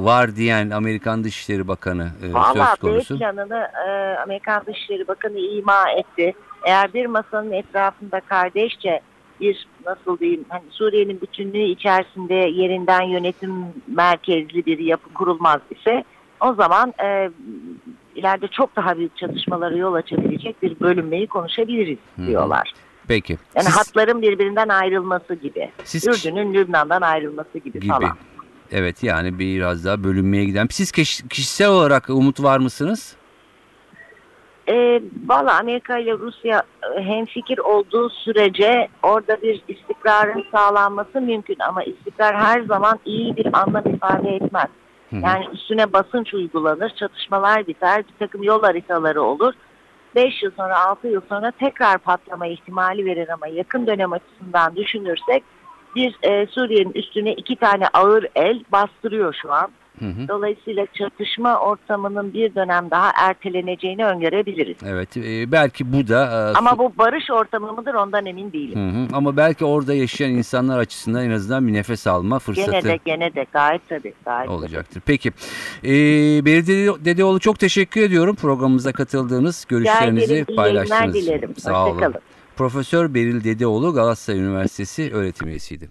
var 0.05 0.35
diyen 0.35 0.69
Amerikan 0.69 1.23
Dışişleri 1.23 1.67
Bakanı 1.67 2.09
e, 2.29 2.33
Valla 2.33 2.53
söz 2.53 2.83
B 2.83 2.91
konusu. 2.91 3.17
planını 3.17 3.67
e, 3.87 3.89
Amerikan 4.23 4.63
Dışişleri 4.65 5.07
Bakanı 5.07 5.39
ima 5.39 5.89
etti. 5.89 6.33
Eğer 6.65 6.93
bir 6.93 7.05
masanın 7.05 7.51
etrafında 7.51 8.19
kardeşçe 8.19 9.01
bir 9.41 9.67
nasıl 9.85 10.19
diyeyim 10.19 10.45
hani 10.49 10.63
Suriye'nin 10.69 11.21
bütünlüğü 11.21 11.63
içerisinde 11.63 12.33
yerinden 12.33 13.01
yönetim 13.01 13.51
merkezli 13.87 14.65
bir 14.65 14.79
yapı 14.79 15.13
kurulmaz 15.13 15.61
ise 15.71 16.03
o 16.41 16.53
zaman 16.53 16.93
e, 17.03 17.29
ileride 18.15 18.47
çok 18.47 18.75
daha 18.75 18.97
büyük 18.97 19.17
çatışmalara 19.17 19.75
yol 19.77 19.93
açabilecek 19.93 20.61
bir 20.63 20.79
bölünmeyi 20.79 21.27
konuşabiliriz 21.27 21.97
Hı. 22.15 22.27
diyorlar. 22.27 22.73
Peki. 23.07 23.37
Yani 23.55 23.65
Siz- 23.65 23.77
hatların 23.77 24.21
birbirinden 24.21 24.69
ayrılması 24.69 25.33
gibi. 25.35 25.71
Siz- 25.83 26.07
Ürdün'ün 26.07 26.53
Lübnan'dan 26.53 27.01
ayrılması 27.01 27.57
gibi, 27.57 27.79
gibi. 27.79 27.87
falan. 27.87 28.17
Evet 28.71 29.03
yani 29.03 29.39
biraz 29.39 29.85
daha 29.85 30.03
bölünmeye 30.03 30.45
giden. 30.45 30.67
Siz 30.71 30.91
kiş- 30.91 31.27
kişisel 31.29 31.69
olarak 31.69 32.09
umut 32.09 32.43
var 32.43 32.59
mısınız? 32.59 33.15
E, 34.69 35.01
Valla 35.27 35.59
Amerika 35.59 35.97
ile 35.97 36.13
Rusya 36.13 36.63
e, 36.97 37.01
hemfikir 37.03 37.57
olduğu 37.57 38.09
sürece 38.09 38.87
orada 39.03 39.41
bir 39.41 39.61
istikrarın 39.67 40.43
sağlanması 40.51 41.21
mümkün 41.21 41.55
ama 41.69 41.83
istikrar 41.83 42.35
her 42.35 42.61
zaman 42.61 42.99
iyi 43.05 43.35
bir 43.37 43.47
anlam 43.59 43.83
ifade 43.95 44.29
etmez. 44.29 44.67
Yani 45.21 45.45
üstüne 45.53 45.93
basınç 45.93 46.33
uygulanır, 46.33 46.89
çatışmalar 46.89 47.67
biter, 47.67 48.03
bir 48.07 48.25
takım 48.25 48.43
yol 48.43 48.61
haritaları 48.61 49.21
olur. 49.21 49.53
5 50.15 50.43
yıl 50.43 50.51
sonra, 50.57 50.85
6 50.85 51.07
yıl 51.07 51.21
sonra 51.29 51.51
tekrar 51.51 51.97
patlama 51.97 52.47
ihtimali 52.47 53.05
verir 53.05 53.29
ama 53.29 53.47
yakın 53.47 53.87
dönem 53.87 54.13
açısından 54.13 54.75
düşünürsek 54.75 55.43
bir 55.95 56.17
e, 56.23 56.47
Suriye'nin 56.47 56.93
üstüne 56.93 57.33
iki 57.33 57.55
tane 57.55 57.87
ağır 57.87 58.27
el 58.35 58.63
bastırıyor 58.71 59.35
şu 59.41 59.53
an. 59.53 59.71
Hı 60.03 60.07
hı. 60.23 60.27
Dolayısıyla 60.27 60.85
çatışma 60.93 61.59
ortamının 61.59 62.33
bir 62.33 62.55
dönem 62.55 62.91
daha 62.91 63.11
erteleneceğini 63.15 64.05
öngörebiliriz. 64.05 64.77
Evet 64.85 65.17
e, 65.17 65.51
belki 65.51 65.93
bu 65.93 66.07
da 66.07 66.51
e, 66.51 66.57
Ama 66.57 66.77
bu 66.77 66.93
barış 66.97 67.31
ortamı 67.31 67.73
mıdır 67.73 67.93
ondan 67.93 68.25
emin 68.25 68.51
değilim. 68.53 68.79
Hı 68.93 68.99
hı. 68.99 69.07
ama 69.17 69.37
belki 69.37 69.65
orada 69.65 69.93
yaşayan 69.93 70.31
insanlar 70.31 70.79
açısından 70.79 71.25
en 71.25 71.31
azından 71.31 71.67
bir 71.67 71.73
nefes 71.73 72.07
alma 72.07 72.39
fırsatı 72.39 72.71
Gene 72.71 72.83
de 72.83 72.99
gene 73.05 73.35
de 73.35 73.45
gayet 73.53 73.89
tabii 73.89 74.13
gayet 74.25 74.47
tabii. 74.47 74.57
olacaktır. 74.57 75.01
Peki. 75.05 75.31
Beril 76.45 76.67
Dede- 76.67 77.05
Dedeoğlu 77.05 77.39
çok 77.39 77.59
teşekkür 77.59 78.01
ediyorum 78.01 78.35
programımıza 78.35 78.91
katıldığınız, 78.91 79.65
görüşlerinizi 79.69 80.45
paylaştığınız 80.55 81.15
için. 81.15 81.27
dilerim. 81.27 81.55
Sağ 81.57 81.85
olun. 81.87 82.13
Profesör 82.55 83.13
Beril 83.13 83.43
Dedeoğlu 83.43 83.93
Galatasaray 83.93 84.39
Üniversitesi 84.41 85.13
öğretim 85.13 85.47
üyesiydi. 85.47 85.89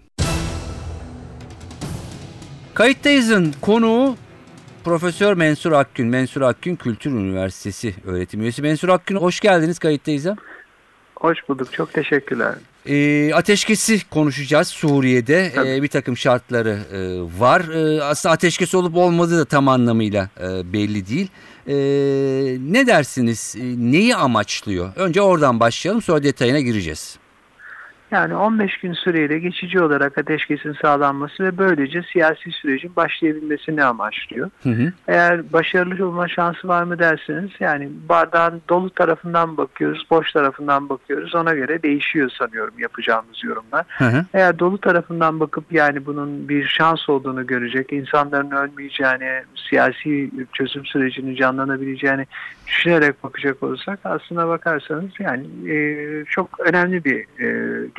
Kayıttayız'ın 2.75 3.55
konuğu 3.61 4.17
Profesör 4.85 5.35
Mensur 5.35 5.73
Akgün. 5.73 6.07
Mensur 6.07 6.43
Akgün 6.43 6.77
Kültür 6.77 7.11
Üniversitesi 7.11 7.95
öğretim 8.05 8.43
üyesi. 8.43 8.63
Mensur 8.63 8.89
Akgün 8.89 9.17
hoş 9.17 9.41
geldiniz 9.41 9.79
Kayıttayız'a. 9.79 10.37
Hoş 11.17 11.39
bulduk. 11.49 11.73
Çok 11.73 11.93
teşekkürler. 11.93 12.55
E, 12.87 13.35
ateşkesi 13.35 14.09
konuşacağız 14.09 14.69
Suriye'de. 14.69 15.53
Tabii. 15.55 15.69
E, 15.69 15.83
bir 15.83 15.89
takım 15.89 16.17
şartları 16.17 16.79
e, 16.93 16.99
var. 17.41 17.61
E, 17.61 18.03
aslında 18.03 18.33
ateşkes 18.33 18.75
olup 18.75 18.97
olmadığı 18.97 19.39
da 19.39 19.45
tam 19.45 19.69
anlamıyla 19.69 20.29
e, 20.41 20.73
belli 20.73 21.09
değil. 21.09 21.29
E, 21.67 21.75
ne 22.73 22.87
dersiniz? 22.87 23.55
E, 23.59 23.63
neyi 23.63 24.17
amaçlıyor? 24.17 24.97
Önce 24.97 25.23
oradan 25.23 25.61
başlayalım 25.61 26.03
sonra 26.03 26.23
detayına 26.23 26.61
gireceğiz. 26.61 27.19
Yani 28.13 28.35
15 28.35 28.79
gün 28.79 28.93
süreyle 28.93 29.39
geçici 29.39 29.81
olarak 29.81 30.19
ateşkesin 30.19 30.73
sağlanması 30.83 31.45
ve 31.45 31.59
böylece 31.59 32.03
siyasi 32.13 32.51
sürecin 32.51 32.97
başlayabilmesini 32.97 33.85
amaçlıyor. 33.85 34.51
Hı 34.63 34.69
hı. 34.69 34.93
Eğer 35.09 35.53
başarılı 35.53 36.09
olma 36.09 36.29
şansı 36.29 36.69
var 36.69 36.83
mı 36.83 36.99
derseniz 36.99 37.51
yani 37.61 37.89
bardağın 38.09 38.63
dolu 38.69 38.91
tarafından 38.91 39.57
bakıyoruz, 39.57 40.07
boş 40.11 40.33
tarafından 40.33 40.89
bakıyoruz. 40.89 41.35
Ona 41.35 41.55
göre 41.55 41.83
değişiyor 41.83 42.31
sanıyorum 42.39 42.75
yapacağımız 42.79 43.45
yorumlar. 43.45 43.87
Hı 43.89 44.05
hı. 44.05 44.25
Eğer 44.35 44.59
dolu 44.59 44.79
tarafından 44.79 45.41
bakıp 45.41 45.73
yani 45.73 46.07
bunun 46.07 46.49
bir 46.49 46.67
şans 46.67 47.09
olduğunu 47.09 47.47
görecek, 47.47 47.93
insanların 47.93 48.51
ölmeyeceğini, 48.51 49.43
siyasi 49.69 50.31
çözüm 50.53 50.87
sürecinin 50.87 51.35
canlanabileceğini 51.35 52.27
düşünerek 52.67 53.25
bakacak 53.25 53.63
olursak 53.63 54.01
aslına 54.05 54.49
bakarsanız 54.49 55.11
yani 55.19 55.47
e, 55.73 56.25
çok 56.25 56.61
önemli 56.61 57.05
bir 57.05 57.21
e, 57.21 57.47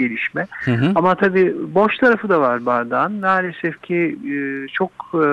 gelişme. 0.07 0.47
Hı 0.65 0.71
hı. 0.71 0.91
Ama 0.95 1.15
tabii 1.15 1.55
boş 1.75 1.97
tarafı 1.97 2.29
da 2.29 2.41
var 2.41 2.65
bardağın. 2.65 3.13
Maalesef 3.13 3.81
ki 3.81 4.17
e, 4.33 4.67
çok 4.67 4.91
e, 5.13 5.27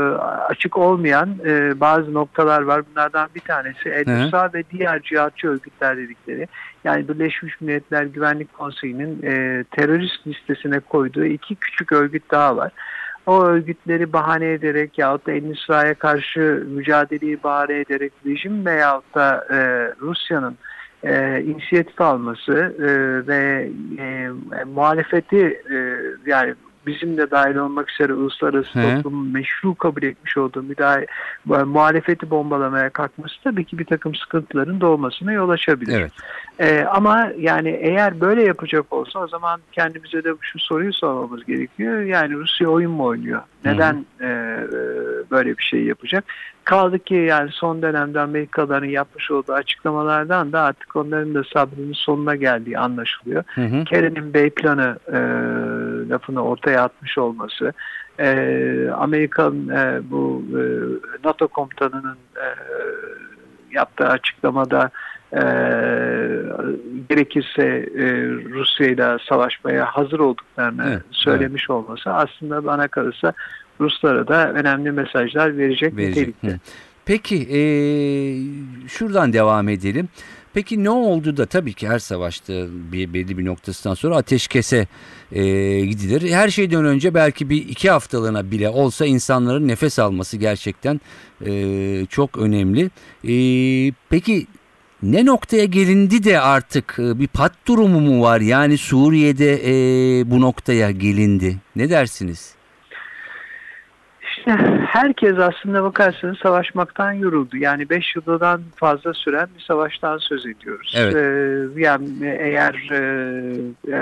açık 0.49 0.79
olmayan 0.79 1.29
e, 1.47 1.81
bazı 1.81 2.15
noktalar 2.15 2.63
var. 2.63 2.83
Bunlardan 2.91 3.29
bir 3.35 3.41
tanesi 3.41 3.89
El-Nusra 3.89 4.51
ve 4.55 4.65
diğer 4.73 5.03
cihatçı 5.03 5.49
örgütler 5.49 5.97
dedikleri. 5.97 6.49
Yani 6.85 7.09
Birleşmiş 7.09 7.61
Milletler 7.61 8.03
Güvenlik 8.03 8.53
Konseyi'nin 8.53 9.23
e, 9.23 9.65
terörist 9.71 10.27
listesine 10.27 10.81
koyduğu 10.81 11.25
iki 11.25 11.55
küçük 11.55 11.93
örgüt 11.93 12.31
daha 12.31 12.57
var. 12.57 12.73
O 13.27 13.43
örgütleri 13.45 14.13
bahane 14.13 14.53
ederek 14.53 14.99
yahut 14.99 15.27
da 15.27 15.33
El-Nusra'ya 15.33 15.95
karşı 15.95 16.67
mücadeleyi 16.69 17.43
bahane 17.43 17.79
ederek 17.79 18.13
rejim 18.27 18.67
veyahut 18.67 19.15
da 19.15 19.47
e, 19.51 19.57
Rusya'nın 20.01 20.57
e, 21.05 21.43
inisiyatif 21.43 22.01
alması 22.01 22.53
e, 22.79 22.87
ve 23.27 23.71
e, 23.99 24.29
muhalefeti 24.65 25.63
e, 25.73 25.97
yani 26.27 26.55
bizim 26.87 27.17
de 27.17 27.31
dahil 27.31 27.57
olmak 27.57 27.91
üzere 27.91 28.15
uluslararası 28.15 28.81
He. 28.81 28.97
toplumun 28.97 29.27
meşru 29.33 29.75
kabul 29.75 30.03
etmiş 30.03 30.37
olduğu 30.37 30.63
müdahale, 30.63 31.07
muhalefeti 31.47 32.31
bombalamaya 32.31 32.91
kalkması 32.91 33.35
tabii 33.45 33.65
ki 33.65 33.79
bir 33.79 33.85
takım 33.85 34.15
sıkıntıların 34.15 34.81
doğmasına 34.81 35.33
yol 35.33 35.49
açabilir. 35.49 36.01
Evet. 36.01 36.13
Ee, 36.59 36.85
ama 36.85 37.31
yani 37.39 37.69
eğer 37.69 38.21
böyle 38.21 38.43
yapacak 38.43 38.93
olsa 38.93 39.19
o 39.19 39.29
zaman 39.29 39.61
kendimize 39.73 40.25
de 40.25 40.29
şu 40.41 40.59
soruyu 40.59 40.93
sormamız 40.93 41.45
gerekiyor. 41.45 42.03
Yani 42.03 42.35
Rusya 42.35 42.69
oyun 42.69 42.91
mu 42.91 43.05
oynuyor? 43.05 43.43
Neden 43.65 44.07
e, 44.21 44.27
e, 44.27 44.31
böyle 45.31 45.59
bir 45.59 45.63
şey 45.63 45.85
yapacak? 45.85 46.25
Kaldı 46.65 46.99
ki 46.99 47.15
yani 47.15 47.51
son 47.53 47.83
dönemde 47.83 48.21
Amerikalıların 48.21 48.87
yapmış 48.89 49.31
olduğu 49.31 49.53
açıklamalardan 49.53 50.53
da 50.53 50.61
artık 50.61 50.97
onların 50.97 51.35
da 51.35 51.45
sabrının 51.45 51.93
sonuna 51.93 52.37
geldiği 52.37 52.79
anlaşılıyor. 52.79 53.45
Hı 53.55 53.65
hı. 53.65 53.85
Kerry'nin 53.85 54.35
B 54.35 54.51
planı 54.51 54.99
e, 55.09 55.19
lafını 56.09 56.45
ortaya 56.45 56.83
atmış 56.83 57.19
olması, 57.19 57.73
e, 58.19 58.91
Amerikan 58.97 59.69
e, 59.69 60.01
bu 60.11 60.43
e, 60.51 60.63
NATO 61.25 61.49
komutanının 61.49 62.17
e, 62.37 62.47
yaptığı 63.71 64.09
açıklamada 64.09 64.91
e, 65.33 65.41
gerekirse 67.09 67.63
e, 67.99 68.05
Rusya 68.51 68.87
ile 68.87 69.19
savaşmaya 69.29 69.85
hazır 69.85 70.19
olduklarını 70.19 70.85
Evet, 70.89 71.03
söylemiş 71.11 71.71
olması 71.71 72.11
aslında 72.11 72.65
bana 72.65 72.89
kalırsa 72.89 73.33
Ruslara 73.81 74.29
da 74.29 74.53
önemli 74.53 74.93
mesajlar 74.93 75.57
verecek 75.59 75.97
Verecek. 75.97 76.17
nitelikte. 76.17 76.61
Peki 77.05 77.37
e, 77.37 77.61
şuradan 78.89 79.33
devam 79.33 79.69
edelim. 79.69 80.09
Peki 80.55 80.85
ne 80.85 80.91
oldu 80.91 81.37
da 81.37 81.47
tabii 81.47 81.73
ki 81.73 81.89
her 81.89 81.99
savaşta 81.99 82.53
bir 82.93 83.15
belli 83.15 83.39
bir 83.39 83.45
noktasından 83.45 83.95
sonra 83.95 84.17
ateşkese 84.17 84.87
e, 85.33 85.43
gidilir. 85.81 86.31
Her 86.31 86.49
şeyden 86.49 86.85
önce 86.85 87.15
belki 87.15 87.51
bir 87.51 87.57
iki 87.57 87.91
haftalığına 87.91 88.51
bile 88.51 88.69
olsa 88.69 89.07
insanların 89.07 89.69
nefes 89.69 89.99
alması 89.99 90.37
gerçekten 90.37 91.01
e, 91.47 92.07
çok 92.07 92.39
önemli. 92.39 92.91
E, 93.29 93.35
peki 94.09 94.47
ne 95.03 95.27
noktaya 95.27 95.65
gelindi 95.65 96.25
de 96.25 96.41
artık 96.41 96.97
e, 96.99 97.19
bir 97.19 97.29
pat 97.29 97.53
durumu 97.69 98.01
mu 98.01 98.23
var? 98.23 98.41
Yani 98.41 98.79
Suriye'de 98.79 99.53
e, 99.55 99.71
bu 100.31 100.41
noktaya 100.41 100.91
gelindi. 100.91 101.57
Ne 101.77 101.91
dersiniz? 101.91 102.61
İşte 104.41 104.51
herkes 104.87 105.39
aslında 105.39 105.85
bakarsanız 105.85 106.39
savaşmaktan 106.39 107.13
yoruldu. 107.13 107.57
Yani 107.57 107.91
5 107.91 108.17
yıldan 108.17 108.63
fazla 108.77 109.15
süren 109.15 109.49
bir 109.59 109.63
savaştan 109.63 110.19
söz 110.19 110.47
ediyoruz. 110.47 110.95
Evet. 110.99 111.15
Ee, 111.15 111.81
yani 111.81 112.09
eğer 112.23 112.75
e, 112.91 113.01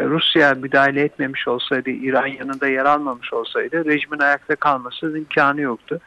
Rusya 0.05 0.55
müdahale 0.55 1.03
etmemiş 1.03 1.49
olsaydı, 1.49 1.91
İran 1.91 2.27
yanında 2.27 2.69
yer 2.69 2.85
almamış 2.85 3.33
olsaydı 3.33 3.85
rejimin 3.85 4.19
ayakta 4.19 4.57
kalması 4.57 5.19
imkanı 5.19 5.61
yoktu. 5.61 6.01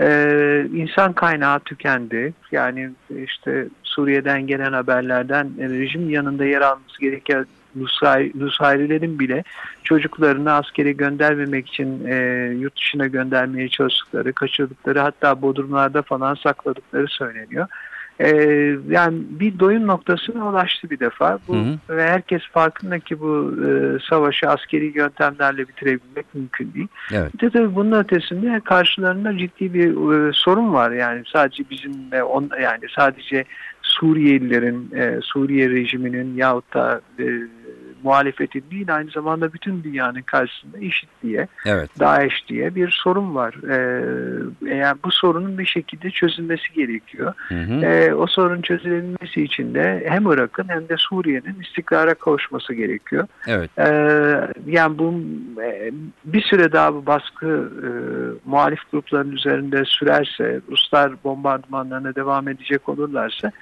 Ee, 0.00 0.66
insan 0.74 1.12
kaynağı 1.12 1.60
tükendi. 1.60 2.34
Yani 2.52 2.90
işte 3.24 3.66
Suriye'den 3.90 4.46
gelen 4.46 4.72
haberlerden 4.72 5.50
rejim 5.58 6.10
yanında 6.10 6.44
yer 6.44 6.60
alması 6.60 7.00
gereken 7.00 7.46
Nusayrilerin 8.34 9.18
bile 9.18 9.44
çocuklarını 9.84 10.52
askere 10.52 10.92
göndermemek 10.92 11.68
için 11.68 12.06
e, 12.06 12.16
yurt 12.58 12.76
dışına 12.76 13.06
göndermeye 13.06 13.68
çalıştıkları, 13.68 14.32
kaçırdıkları 14.32 14.98
hatta 15.00 15.42
bodrumlarda 15.42 16.02
falan 16.02 16.34
sakladıkları 16.34 17.06
söyleniyor. 17.08 17.66
E, 18.20 18.28
yani 18.88 19.18
bir 19.30 19.58
doyum 19.58 19.86
noktasına 19.86 20.48
ulaştı 20.48 20.90
bir 20.90 21.00
defa. 21.00 21.38
Bu, 21.48 21.54
hı 21.54 21.60
hı. 21.60 21.96
Ve 21.96 22.08
herkes 22.08 22.42
farkında 22.52 22.98
ki 22.98 23.20
bu 23.20 23.54
e, 23.66 23.68
savaşı 24.10 24.48
askeri 24.48 24.92
yöntemlerle 24.98 25.68
bitirebilmek 25.68 26.34
mümkün 26.34 26.72
değil. 26.74 26.88
Evet. 27.12 27.34
Bir 27.34 27.40
de 27.40 27.50
tabii 27.50 27.74
bunun 27.74 27.98
ötesinde 27.98 28.60
karşılarında 28.64 29.38
ciddi 29.38 29.74
bir 29.74 29.88
e, 29.88 30.32
sorun 30.32 30.72
var. 30.72 30.90
Yani 30.90 31.22
sadece 31.32 31.64
bizim 31.70 31.92
e, 32.12 32.22
on, 32.22 32.50
yani 32.62 32.84
sadece 32.96 33.44
Suriyelilerin, 33.90 34.90
e, 34.96 35.20
Suriye 35.22 35.70
rejiminin 35.70 36.36
yahut 36.36 36.74
da 36.74 37.00
e, 37.18 37.24
muhalefetin 38.02 38.64
değil 38.70 38.94
aynı 38.94 39.10
zamanda 39.10 39.52
bütün 39.52 39.84
dünyanın 39.84 40.22
karşısında 40.22 40.78
IŞİD 40.78 41.08
diye, 41.22 41.48
evet. 41.66 41.90
DAEŞ 42.00 42.48
diye 42.48 42.74
bir 42.74 42.90
sorun 42.90 43.34
var. 43.34 43.54
Ee, 43.70 44.76
yani 44.76 44.98
bu 45.04 45.10
sorunun 45.10 45.58
bir 45.58 45.66
şekilde 45.66 46.10
çözülmesi 46.10 46.72
gerekiyor. 46.72 47.34
Hı 47.48 47.54
hı. 47.54 47.84
Ee, 47.84 48.14
o 48.14 48.26
sorun 48.26 48.62
çözülebilmesi 48.62 49.42
için 49.42 49.74
de 49.74 50.06
hem 50.08 50.26
Irak'ın 50.26 50.68
hem 50.68 50.88
de 50.88 50.96
Suriye'nin 50.96 51.60
istikrara 51.60 52.14
kavuşması 52.14 52.74
gerekiyor. 52.74 53.26
Evet. 53.46 53.70
Ee, 53.78 54.48
yani 54.66 54.98
bu 54.98 55.14
e, 55.62 55.90
bir 56.24 56.42
süre 56.42 56.72
daha 56.72 56.94
bu 56.94 57.06
baskı 57.06 57.70
e, 57.82 57.88
muhalif 58.44 58.80
grupların 58.92 59.32
üzerinde 59.32 59.84
sürerse, 59.84 60.60
Ruslar 60.70 61.12
bombardımanlarına 61.24 62.14
devam 62.14 62.48
edecek 62.48 62.88
olurlarsa 62.88 63.52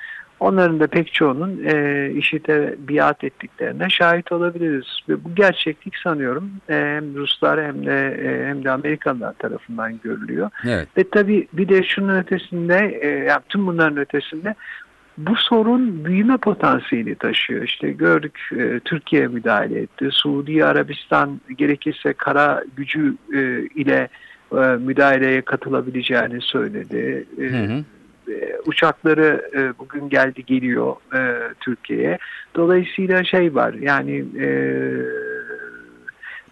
Onların 0.40 0.80
da 0.80 0.87
pek 0.87 1.12
çoğunun 1.12 1.64
e, 1.64 2.11
IŞİD'e 2.11 2.75
biat 2.78 3.25
ettiklerine 3.25 3.90
şahit 3.90 4.33
olabiliriz. 4.33 5.00
Ve 5.09 5.25
bu 5.25 5.35
gerçeklik 5.35 5.97
sanıyorum 5.97 6.50
e, 6.68 6.75
hem 6.75 7.14
Ruslar 7.14 7.64
hem 7.64 7.87
de 7.87 8.18
e, 8.25 8.47
hem 8.47 8.64
de 8.64 8.71
Amerikalılar 8.71 9.33
tarafından 9.33 10.00
görülüyor. 10.04 10.50
Evet. 10.64 10.88
Ve 10.97 11.04
tabii 11.11 11.49
bir 11.52 11.68
de 11.68 11.83
şunun 11.83 12.18
ötesinde, 12.18 12.99
e, 13.02 13.09
yani 13.09 13.42
tüm 13.49 13.66
bunların 13.66 13.97
ötesinde 13.97 14.54
bu 15.18 15.37
sorun 15.37 16.04
büyüme 16.04 16.37
potansiyeli 16.37 17.14
taşıyor. 17.14 17.62
İşte 17.62 17.90
gördük 17.90 18.40
e, 18.57 18.80
Türkiye 18.80 19.26
müdahale 19.26 19.80
etti. 19.80 20.09
Suudi 20.12 20.64
Arabistan 20.64 21.40
gerekirse 21.57 22.12
kara 22.12 22.64
gücü 22.76 23.14
e, 23.35 23.38
ile 23.61 24.09
e, 24.52 24.57
müdahaleye 24.57 25.42
katılabileceğini 25.42 26.40
söyledi. 26.40 27.26
E, 27.38 27.42
hı 27.42 27.75
hı 27.75 27.85
uçakları 28.66 29.50
e, 29.56 29.78
bugün 29.78 30.08
geldi 30.08 30.44
geliyor 30.44 30.97
e, 31.14 31.52
Türkiye'ye. 31.61 32.18
Dolayısıyla 32.54 33.25
şey 33.25 33.54
var 33.54 33.75
yani 33.75 34.25
e, 34.38 34.49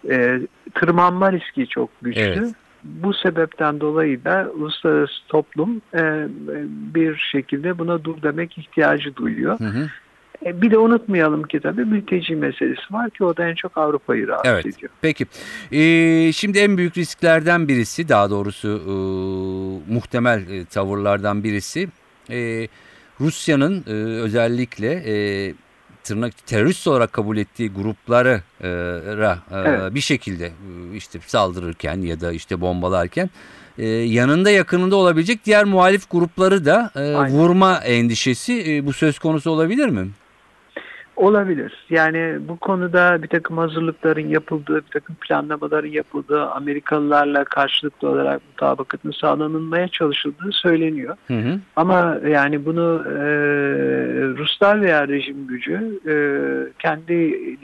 e, 0.09 0.39
tırmanma 0.73 1.31
riski 1.31 1.67
çok 1.67 1.89
güçlü. 2.01 2.21
Evet. 2.21 2.53
Bu 2.83 3.13
sebepten 3.13 3.79
dolayı 3.79 4.25
da 4.25 4.51
uluslararası 4.55 5.27
toplum 5.27 5.81
e, 5.93 6.27
bir 6.95 7.15
şekilde 7.31 7.77
buna 7.77 8.03
dur 8.03 8.21
demek 8.21 8.57
ihtiyacı 8.57 9.15
duyuyor. 9.15 9.59
Hı 9.59 9.63
hı. 9.63 9.87
E, 10.45 10.61
bir 10.61 10.71
de 10.71 10.77
unutmayalım 10.77 11.43
ki 11.43 11.59
tabii 11.59 11.85
mülteci 11.85 12.35
meselesi 12.35 12.93
var 12.93 13.09
ki 13.09 13.23
o 13.23 13.37
da 13.37 13.49
en 13.49 13.55
çok 13.55 13.77
Avrupa'yı 13.77 14.27
rahatsız 14.27 14.51
evet. 14.53 14.65
ediyor. 14.65 14.91
Peki. 15.01 15.25
Ee, 15.71 16.31
şimdi 16.33 16.59
en 16.59 16.77
büyük 16.77 16.97
risklerden 16.97 17.67
birisi 17.67 18.09
daha 18.09 18.29
doğrusu 18.29 18.67
e, 18.67 18.93
muhtemel 19.93 20.49
e, 20.49 20.65
tavırlardan 20.65 21.43
birisi 21.43 21.87
e, 22.29 22.67
Rusya'nın 23.21 23.83
e, 23.87 23.91
özellikle 23.93 24.91
e, 24.93 25.53
tırnak 26.03 26.47
terörist 26.47 26.87
olarak 26.87 27.13
kabul 27.13 27.37
ettiği 27.37 27.71
gruplara 27.71 28.41
e, 28.61 28.67
evet. 29.51 29.95
bir 29.95 30.01
şekilde 30.01 30.45
e, 30.45 30.95
işte 30.95 31.19
saldırırken 31.27 32.01
ya 32.01 32.21
da 32.21 32.31
işte 32.31 32.61
bombalarken 32.61 33.29
e, 33.77 33.87
yanında 33.87 34.49
yakınında 34.49 34.95
olabilecek 34.95 35.45
diğer 35.45 35.65
muhalif 35.65 36.09
grupları 36.09 36.65
da 36.65 36.91
e, 36.95 37.31
vurma 37.31 37.77
endişesi 37.77 38.63
e, 38.67 38.85
bu 38.85 38.93
söz 38.93 39.19
konusu 39.19 39.51
olabilir 39.51 39.89
mi? 39.89 40.07
Olabilir. 41.17 41.85
Yani 41.89 42.37
bu 42.47 42.57
konuda 42.57 43.23
bir 43.23 43.27
takım 43.27 43.57
hazırlıkların 43.57 44.27
yapıldığı, 44.27 44.75
bir 44.75 44.91
takım 44.91 45.15
planlamaların 45.15 45.89
yapıldığı, 45.89 46.45
Amerikalılarla 46.45 47.43
karşılıklı 47.43 48.09
olarak 48.09 48.41
mutabakatın 48.47 49.11
sağlanılmaya 49.11 49.87
çalışıldığı 49.87 50.51
söyleniyor. 50.51 51.17
Hı 51.27 51.33
hı. 51.33 51.59
Ama 51.75 52.17
yani 52.29 52.65
bunu 52.65 53.03
e, 53.05 53.19
Ruslar 54.37 54.81
veya 54.81 55.07
rejim 55.07 55.47
gücü 55.47 55.99
e, 56.07 56.15
kendi 56.79 57.15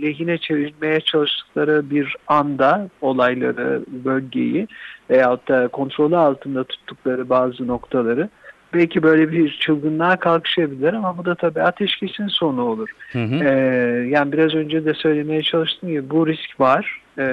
lehine 0.02 0.38
çevirmeye 0.38 1.02
çalıştıkları 1.02 1.90
bir 1.90 2.16
anda 2.28 2.90
olayları, 3.02 3.82
bölgeyi 4.06 4.68
veyahut 5.10 5.48
da 5.48 5.68
kontrolü 5.68 6.18
altında 6.18 6.64
tuttukları 6.64 7.30
bazı 7.30 7.68
noktaları 7.68 8.30
belki 8.74 9.04
böyle 9.04 9.32
bir 9.32 9.58
çılgınlığa 9.60 10.16
kalkışabilir 10.16 10.94
ama 10.94 11.18
bu 11.18 11.26
da 11.26 11.36
tabii 11.36 11.62
ateşkesin 11.62 12.28
sonu 12.28 12.62
olur. 12.62 12.90
Hı 13.12 13.24
hı. 13.24 13.44
Ee, 13.44 14.08
yani 14.10 14.32
biraz 14.32 14.56
önce 14.56 14.86
de 14.86 14.94
söylemeye 14.94 15.44
çalıştım 15.44 15.90
gibi 15.90 16.10
bu 16.10 16.28
risk 16.28 16.60
var 16.60 17.02
ee, 17.18 17.26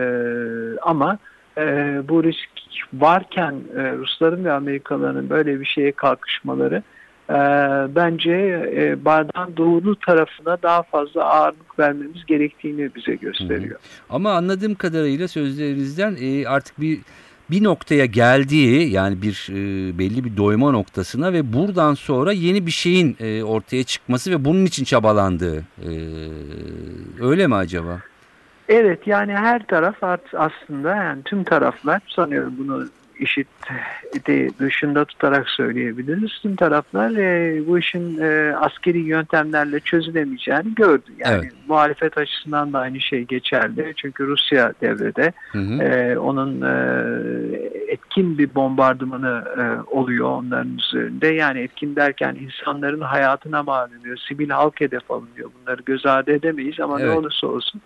ama 0.83 1.19
e, 1.59 1.63
bu 2.09 2.25
risk 2.25 2.49
varken 2.95 3.55
e, 3.77 3.93
Rusların 3.93 4.45
ve 4.45 4.53
Amerikalıların 4.53 5.31
böyle 5.31 5.61
bir 5.61 5.65
şeye 5.65 5.93
kalkışmaları 5.93 6.83
e, 7.31 7.35
bence 7.95 8.33
e, 8.77 9.05
bardağın 9.05 9.57
doğulu 9.57 9.97
tarafına 9.97 10.63
daha 10.63 10.83
fazla 10.83 11.25
ağırlık 11.25 11.79
vermemiz 11.79 12.27
gerektiğini 12.27 12.95
bize 12.95 13.15
gösteriyor. 13.15 13.71
Hı 13.71 13.75
hı. 13.75 14.15
Ama 14.17 14.33
anladığım 14.33 14.75
kadarıyla 14.75 15.29
sözlerinizden 15.29 16.17
e, 16.21 16.47
artık 16.49 16.81
bir 16.81 16.99
bir 17.51 17.65
noktaya 17.65 18.07
geldiği 18.07 18.91
yani 18.91 19.23
bir 19.23 19.49
e, 19.51 19.99
belli 19.99 20.25
bir 20.25 20.37
doyma 20.37 20.71
noktasına 20.71 21.33
ve 21.33 21.53
buradan 21.53 21.95
sonra 21.95 22.33
yeni 22.33 22.67
bir 22.67 22.71
şeyin 22.71 23.17
e, 23.21 23.43
ortaya 23.43 23.85
çıkması 23.85 24.31
ve 24.31 24.45
bunun 24.45 24.65
için 24.65 24.85
çabalandığı 24.85 25.59
e, 25.59 25.91
öyle 27.21 27.47
mi 27.47 27.55
acaba? 27.55 28.01
Evet 28.69 29.07
yani 29.07 29.33
her 29.33 29.67
taraf 29.67 29.97
aslında 30.33 30.97
yani 30.97 31.23
tüm 31.23 31.45
taraflar 31.45 32.01
sanıyorum 32.09 32.55
bunu 32.59 32.89
işit 33.21 33.49
de 34.27 34.51
dışında 34.59 35.05
tutarak 35.05 35.49
söyleyebiliriz. 35.49 36.39
Tüm 36.43 36.57
taraflar 36.57 37.11
e, 37.11 37.67
bu 37.67 37.79
işin 37.79 38.19
e, 38.21 38.57
askeri 38.57 38.99
yöntemlerle 38.99 39.81
çözülemeyeceğini 39.81 40.75
gördü. 40.75 41.11
Yani 41.19 41.41
evet. 41.43 41.53
muhalefet 41.69 42.19
açısından 42.19 42.73
da 42.73 42.79
aynı 42.79 43.01
şey 43.01 43.25
geçerli. 43.25 43.93
Çünkü 43.97 44.27
Rusya 44.27 44.73
devrede 44.81 45.33
hı 45.53 45.59
hı. 45.59 45.83
E, 45.83 46.19
onun 46.19 46.63
e, 46.63 46.75
etkin 47.89 48.39
bir 48.39 48.55
bombardımanı 48.55 49.45
e, 49.59 49.95
oluyor 49.97 50.29
onların 50.29 50.79
üzerinde. 50.79 51.29
Yani 51.29 51.61
etkin 51.61 51.97
derken 51.97 52.35
insanların 52.35 53.01
hayatına 53.01 53.63
mal 53.63 53.91
ediliyor. 53.91 54.17
Sivil 54.29 54.51
halk 54.51 54.81
hedef 54.81 55.11
alınıyor. 55.11 55.51
Bunları 55.61 55.83
göz 55.83 56.07
ardı 56.07 56.33
edemeyiz 56.33 56.81
ama 56.81 57.01
evet. 57.01 57.11
ne 57.11 57.19
olursa 57.19 57.47
olsun 57.47 57.81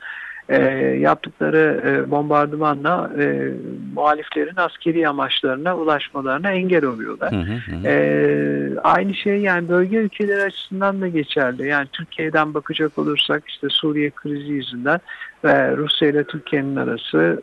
e, 0.48 0.62
yaptıkları 1.00 1.82
e, 1.86 2.10
bombardımanla 2.10 3.10
e, 3.18 3.50
muhaliflerin 3.94 4.56
askeri 4.56 5.08
amaçlarına 5.08 5.76
ulaşmalarına 5.76 6.50
engel 6.50 6.84
oluyorlar. 6.84 7.32
Hı 7.32 7.36
hı 7.36 7.76
hı. 7.76 7.88
E, 7.88 8.78
aynı 8.80 9.14
şey 9.14 9.40
yani 9.40 9.68
bölge 9.68 9.96
ülkeleri 9.96 10.42
açısından 10.42 11.00
da 11.00 11.08
geçerli. 11.08 11.68
Yani 11.68 11.88
Türkiye'den 11.92 12.54
bakacak 12.54 12.98
olursak 12.98 13.42
işte 13.48 13.68
Suriye 13.70 14.10
krizi 14.10 14.52
yüzünden 14.52 15.00
ve 15.44 15.76
Rusya 15.76 16.08
ile 16.08 16.24
Türkiye'nin 16.24 16.76
arası 16.76 17.42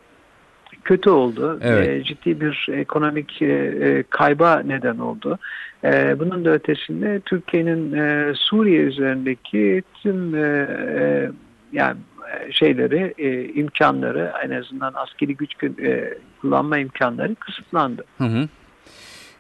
kötü 0.84 1.10
oldu. 1.10 1.60
Evet. 1.62 1.90
E, 1.90 2.04
ciddi 2.04 2.42
bir 2.42 2.68
ekonomik 2.74 3.42
e, 3.42 3.46
e, 3.46 4.04
kayba 4.10 4.62
neden 4.66 4.98
oldu. 4.98 5.40
E, 5.84 6.20
bunun 6.20 6.46
da 6.46 6.50
ötesinde 6.50 7.20
Türkiye'nin 7.20 7.94
e, 7.94 8.34
Suriye 8.36 8.82
üzerindeki 8.82 9.84
tüm 10.04 10.36
e, 10.36 10.68
e, 11.00 11.30
yani 11.72 11.98
e, 11.98 12.11
şeyleri, 12.52 13.14
e, 13.18 13.54
imkanları 13.54 14.34
en 14.46 14.52
azından 14.52 14.94
askeri 14.94 15.36
güç 15.36 15.52
e, 15.64 16.18
kullanma 16.42 16.78
imkanları 16.78 17.36
kısıtlandı. 17.36 18.04
Hı 18.18 18.24
hı. 18.24 18.48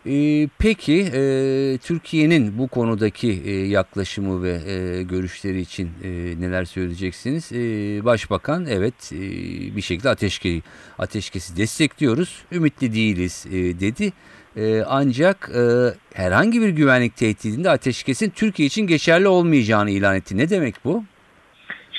Ee, 0.06 0.48
peki 0.60 1.02
e, 1.14 1.78
Türkiye'nin 1.78 2.58
bu 2.58 2.68
konudaki 2.68 3.42
e, 3.46 3.52
yaklaşımı 3.52 4.44
ve 4.44 4.60
e, 4.72 5.04
görüşleri 5.04 5.62
için 5.62 5.90
e, 6.04 6.10
neler 6.42 6.66
söyleyeceksiniz? 6.66 7.52
E, 7.52 7.58
Başbakan 8.06 8.66
evet 8.70 9.12
e, 9.14 9.20
bir 9.76 9.82
şekilde 9.82 10.10
ateşke, 10.10 10.62
ateşkesi 11.00 11.58
destekliyoruz, 11.58 12.44
ümitli 12.52 12.94
değiliz 12.94 13.46
e, 13.52 13.80
dedi. 13.80 14.14
E, 14.56 14.84
ancak 14.88 15.52
e, 15.56 15.62
herhangi 16.14 16.62
bir 16.62 16.70
güvenlik 16.70 17.16
tehdidinde 17.16 17.70
ateşkesin 17.70 18.30
Türkiye 18.30 18.68
için 18.68 18.88
geçerli 18.88 19.28
olmayacağını 19.28 19.90
ilan 19.90 20.16
etti. 20.16 20.38
Ne 20.38 20.50
demek 20.50 20.76
bu? 20.86 21.04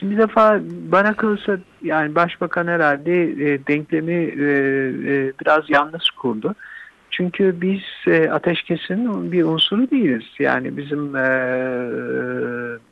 Şimdi 0.03 0.15
bir 0.15 0.23
defa 0.23 0.61
bana 0.93 1.17
kalırsa 1.17 1.59
yani 1.83 2.15
başbakan 2.15 2.67
herhalde 2.67 3.23
e, 3.23 3.67
denklemi 3.67 4.15
e, 4.15 4.45
e, 5.15 5.33
biraz 5.41 5.71
yanlış 5.71 6.11
kurdu. 6.11 6.55
Çünkü 7.12 7.61
biz 7.61 7.81
e, 8.07 8.31
ateşkesin 8.31 9.33
bir 9.33 9.44
unsuru 9.44 9.90
değiliz. 9.90 10.25
Yani 10.38 10.77
bizim 10.77 11.16
e, 11.16 11.29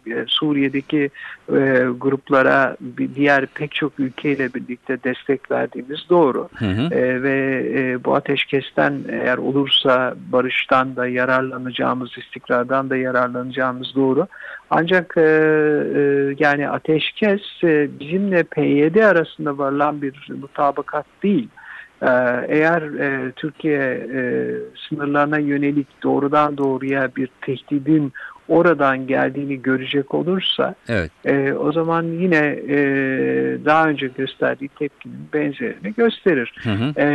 e, 0.06 0.24
Suriye'deki 0.26 1.10
e, 1.48 1.86
gruplara 2.00 2.76
bir 2.80 3.14
diğer 3.14 3.46
pek 3.46 3.72
çok 3.72 4.00
ülkeyle 4.00 4.54
birlikte 4.54 5.02
destek 5.04 5.50
verdiğimiz 5.50 6.00
doğru. 6.10 6.48
Hı 6.54 6.64
hı. 6.64 6.94
E, 6.94 7.22
ve 7.22 7.66
e, 7.74 8.04
bu 8.04 8.14
ateşkesten 8.14 8.94
eğer 9.08 9.38
olursa 9.38 10.14
barıştan 10.32 10.96
da 10.96 11.06
yararlanacağımız, 11.06 12.18
istikrardan 12.18 12.90
da 12.90 12.96
yararlanacağımız 12.96 13.94
doğru. 13.94 14.26
Ancak 14.70 15.14
e, 15.16 15.20
e, 15.20 16.00
yani 16.38 16.68
ateşkes 16.68 17.40
e, 17.64 17.88
bizimle 18.00 18.42
PYD 18.42 18.96
arasında 18.96 19.58
varılan 19.58 20.02
bir 20.02 20.28
mutabakat 20.40 21.06
değil. 21.22 21.48
E, 22.02 22.10
eğer 22.48 22.82
e, 22.82 23.32
Türkiye 23.32 24.08
e, 24.14 24.22
sınırlarına 24.88 25.38
yönelik 25.38 26.02
doğrudan 26.02 26.58
doğruya 26.58 27.08
bir 27.16 27.28
tehdidin 27.40 28.12
oradan 28.50 29.06
geldiğini 29.06 29.62
görecek 29.62 30.14
olursa 30.14 30.74
Evet. 30.88 31.10
e, 31.24 31.52
o 31.52 31.72
zaman 31.72 32.02
yine 32.04 32.58
e, 32.68 32.78
daha 33.64 33.88
önce 33.88 34.06
gösterdiği 34.06 34.68
tepkinin 34.68 35.28
benzerini 35.32 35.94
gösterir. 35.96 36.52
Hı 36.62 36.70
hı. 36.70 37.00
E, 37.00 37.06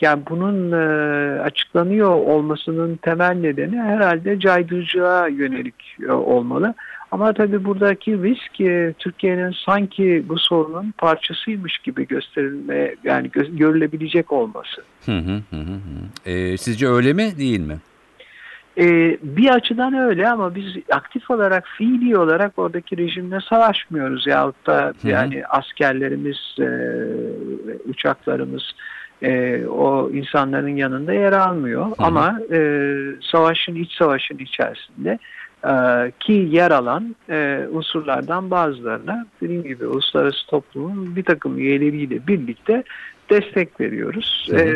yani 0.00 0.22
bunun 0.30 0.72
e, 0.72 1.40
açıklanıyor 1.40 2.10
olmasının 2.10 2.96
temel 2.96 3.34
nedeni 3.34 3.76
herhalde 3.76 4.40
caydırıcılığa 4.40 5.28
yönelik 5.28 5.96
e, 6.08 6.12
olmalı. 6.12 6.74
Ama 7.12 7.32
tabii 7.32 7.64
buradaki 7.64 8.22
risk 8.22 8.60
e, 8.60 8.94
Türkiye'nin 8.98 9.54
sanki 9.66 10.24
bu 10.28 10.38
sorunun 10.38 10.94
parçasıymış 10.98 11.78
gibi 11.78 12.06
gösterilme 12.06 12.94
yani 13.04 13.28
gö- 13.28 13.56
görülebilecek 13.56 14.32
olması. 14.32 14.82
Hı 15.06 15.18
hı 15.18 15.42
hı 15.50 15.56
hı. 15.56 16.30
E, 16.30 16.56
sizce 16.56 16.88
öyle 16.88 17.12
mi 17.12 17.38
değil 17.38 17.60
mi? 17.60 17.78
E, 18.78 18.86
bir 19.22 19.48
açıdan 19.50 19.94
öyle 19.94 20.28
ama 20.28 20.54
biz 20.54 20.64
aktif 20.90 21.30
olarak, 21.30 21.66
fiili 21.78 22.18
olarak 22.18 22.58
oradaki 22.58 22.96
rejimle 22.96 23.38
savaşmıyoruz. 23.48 24.26
Yahut 24.26 24.66
da 24.66 24.80
Hı 25.02 25.08
hı. 25.08 25.08
yani 25.08 25.46
askerlerimiz, 25.46 26.56
e, 26.60 26.68
uçaklarımız 27.88 28.62
e, 29.22 29.62
o 29.66 30.10
insanların 30.10 30.76
yanında 30.76 31.12
yer 31.12 31.32
almıyor. 31.32 31.86
hı. 31.86 31.94
Ama 31.98 32.40
e, 32.52 32.58
savaşın, 33.20 33.74
iç 33.74 33.92
savaşın 33.92 34.38
içerisinde 34.38 35.18
ki 36.20 36.32
yer 36.32 36.70
alan 36.70 37.16
e, 37.30 37.66
unsurlardan 37.70 38.50
bazılarına 38.50 39.26
dediğim 39.40 39.62
gibi 39.62 39.86
uluslararası 39.86 40.46
toplumun 40.46 41.16
bir 41.16 41.24
takım 41.24 41.58
üyeleriyle 41.58 42.26
birlikte 42.26 42.84
destek 43.30 43.80
veriyoruz. 43.80 44.48
Hı 44.50 44.56
hı. 44.56 44.60
E, 44.60 44.68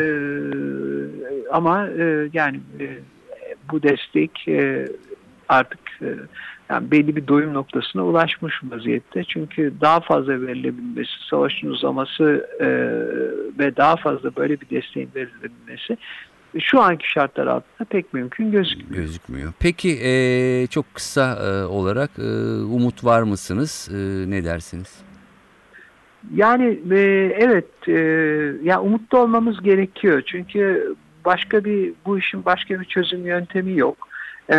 ama 1.51 1.87
e, 1.87 2.29
yani 2.33 2.59
e, 2.79 2.87
bu 3.71 3.83
destek 3.83 4.47
e, 4.47 4.87
artık 5.49 5.79
e, 6.01 6.09
yani 6.69 6.91
belli 6.91 7.15
bir 7.15 7.27
doyum 7.27 7.53
noktasına 7.53 8.05
ulaşmış 8.05 8.61
vaziyette. 8.63 9.23
Çünkü 9.23 9.73
daha 9.81 9.99
fazla 9.99 10.41
verilebilmesi, 10.41 11.27
savaşın 11.29 11.67
uzaması 11.67 12.49
e, 12.59 12.67
ve 13.59 13.75
daha 13.75 13.95
fazla 13.95 14.35
böyle 14.35 14.61
bir 14.61 14.69
desteğin 14.69 15.09
verilebilmesi 15.15 15.97
şu 16.59 16.81
anki 16.81 17.11
şartlar 17.11 17.47
altında 17.47 17.85
pek 17.89 18.13
mümkün 18.13 18.51
gözükmüyor. 18.51 19.03
Gözükmüyor. 19.03 19.53
Peki 19.59 19.99
e, 20.03 20.67
çok 20.67 20.85
kısa 20.93 21.39
e, 21.47 21.65
olarak 21.65 22.09
e, 22.19 22.23
umut 22.63 23.03
var 23.03 23.21
mısınız? 23.21 23.89
E, 23.93 23.97
ne 24.31 24.43
dersiniz? 24.43 25.03
Yani 26.35 26.79
e, 26.91 26.99
evet 27.39 27.87
e, 27.87 27.99
ya 28.63 28.81
umutlu 28.81 29.19
olmamız 29.19 29.61
gerekiyor. 29.61 30.21
Çünkü 30.25 30.95
başka 31.25 31.63
bir 31.63 31.93
bu 32.05 32.19
işin 32.19 32.45
başka 32.45 32.79
bir 32.79 32.85
çözüm 32.85 33.25
yöntemi 33.25 33.77
yok. 33.77 34.07
E, 34.51 34.57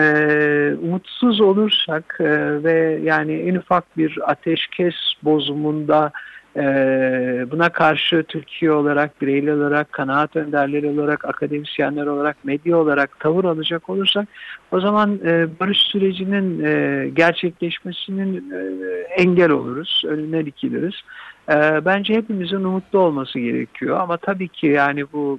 umutsuz 0.82 1.40
olursak 1.40 2.16
e, 2.20 2.64
ve 2.64 3.00
yani 3.02 3.32
en 3.32 3.54
ufak 3.54 3.96
bir 3.96 4.30
ateşkes 4.30 4.94
bozumunda 5.22 6.06
e, 6.06 6.12
buna 7.51 7.68
karşı 7.68 8.23
Türkiye 8.29 8.73
olarak, 8.73 9.23
bireyler 9.23 9.53
olarak, 9.53 9.92
kanaat 9.92 10.37
önderleri 10.37 10.88
olarak, 10.88 11.25
akademisyenler 11.25 12.07
olarak, 12.07 12.44
medya 12.44 12.77
olarak 12.77 13.21
tavır 13.21 13.44
alacak 13.44 13.90
olursak 13.90 14.29
o 14.73 14.81
zaman 14.81 15.21
e, 15.25 15.47
barış 15.61 15.79
sürecinin 15.79 16.64
e, 16.64 17.09
gerçekleşmesinin 17.09 18.51
e, 18.51 18.61
engel 19.23 19.51
oluruz, 19.51 20.03
önüne 20.07 20.47
dikiliriz. 20.47 20.94
Bence 21.85 22.14
hepimizin 22.14 22.64
umutlu 22.64 22.99
olması 22.99 23.38
gerekiyor 23.38 24.01
ama 24.01 24.16
tabii 24.16 24.49
ki 24.49 24.66
yani 24.66 25.05
bu 25.12 25.38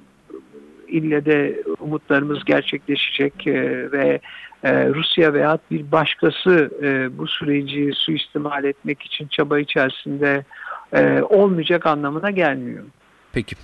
ille 0.88 1.24
de 1.24 1.62
umutlarımız 1.80 2.44
gerçekleşecek 2.44 3.46
ve 3.92 4.20
Rusya 4.64 5.34
veya 5.34 5.58
bir 5.70 5.92
başkası 5.92 6.70
bu 7.18 7.26
süreci 7.26 7.90
suistimal 7.94 8.64
etmek 8.64 9.02
için 9.02 9.26
çaba 9.26 9.58
içerisinde 9.58 10.44
e, 10.92 11.22
olmayacak 11.22 11.86
anlamına 11.86 12.30
gelmiyor. 12.30 12.84
Peki. 13.32 13.56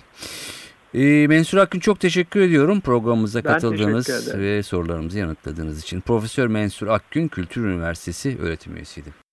E, 0.95 1.27
Mensur 1.27 1.59
Akgün 1.59 1.81
çok 1.81 2.01
teşekkür 2.01 2.41
ediyorum 2.41 2.81
programımıza 2.81 3.45
Ben 3.45 3.53
katıldığınız 3.53 4.39
ve 4.39 4.63
sorularımızı 4.63 5.19
yanıtladığınız 5.19 5.83
için. 5.83 6.01
Profesör 6.01 6.47
Mensur 6.47 6.87
Akgün 6.87 7.29
Kültür 7.29 7.65
Üniversitesi 7.65 8.39
öğretim 8.43 8.77
üyesiydi. 8.77 9.27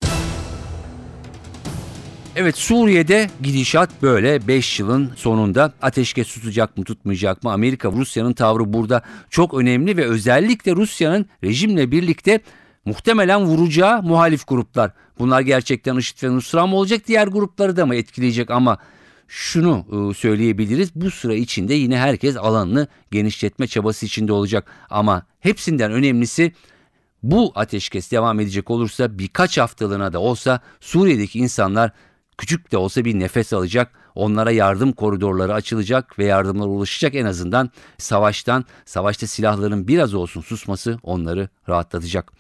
Evet 2.36 2.58
Suriye'de 2.58 3.28
gidişat 3.42 3.90
böyle 4.02 4.48
5 4.48 4.80
yılın 4.80 5.12
sonunda 5.16 5.74
ateşkes 5.82 6.34
tutacak 6.34 6.78
mı 6.78 6.84
tutmayacak 6.84 7.44
mı? 7.44 7.52
Amerika 7.52 7.92
Rusya'nın 7.92 8.34
tavrı 8.34 8.74
burada 8.74 9.02
çok 9.30 9.54
önemli 9.54 9.98
ve 9.98 10.06
özellikle 10.06 10.72
Rusya'nın 10.72 11.26
rejimle 11.44 11.92
birlikte 11.92 12.40
muhtemelen 12.86 13.46
vuracağı 13.46 14.04
muhalif 14.04 14.48
gruplar. 14.48 14.92
Bunlar 15.20 15.42
gerçekten 15.42 15.98
IŞİD 15.98 16.24
ve 16.24 16.36
Nusra 16.36 16.68
mı 16.68 16.76
olacak 16.76 17.02
diğer 17.08 17.28
grupları 17.28 17.78
da 17.78 17.86
mı 17.86 17.96
etkileyecek 17.96 18.52
ama 18.52 18.78
şunu 19.28 19.86
e, 19.92 20.14
söyleyebiliriz 20.14 20.96
bu 20.96 21.12
sıra 21.12 21.34
içinde 21.34 21.74
yine 21.74 21.98
herkes 21.98 22.38
alanını 22.38 22.88
genişletme 23.12 23.68
çabası 23.68 24.06
içinde 24.06 24.34
olacak 24.34 24.72
ama 24.90 25.26
hepsinden 25.40 25.92
önemlisi 25.92 26.54
bu 27.24 27.52
ateşkes 27.56 28.12
devam 28.12 28.40
edecek 28.40 28.70
olursa 28.70 29.20
birkaç 29.20 29.58
haftalığına 29.58 30.14
da 30.14 30.20
olsa 30.20 30.60
Suriye'deki 30.80 31.40
insanlar 31.40 31.92
küçük 32.38 32.72
de 32.72 32.78
olsa 32.78 33.06
bir 33.06 33.20
nefes 33.20 33.54
alacak. 33.54 33.92
Onlara 34.16 34.52
yardım 34.52 34.92
koridorları 34.92 35.54
açılacak 35.54 36.20
ve 36.20 36.26
yardımlar 36.26 36.68
ulaşacak 36.68 37.16
en 37.16 37.26
azından 37.26 37.70
savaştan, 37.98 38.66
savaşta 38.86 39.28
silahların 39.28 39.88
biraz 39.88 40.14
olsun 40.14 40.42
susması 40.42 41.00
onları 41.04 41.50
rahatlatacak. 41.70 42.32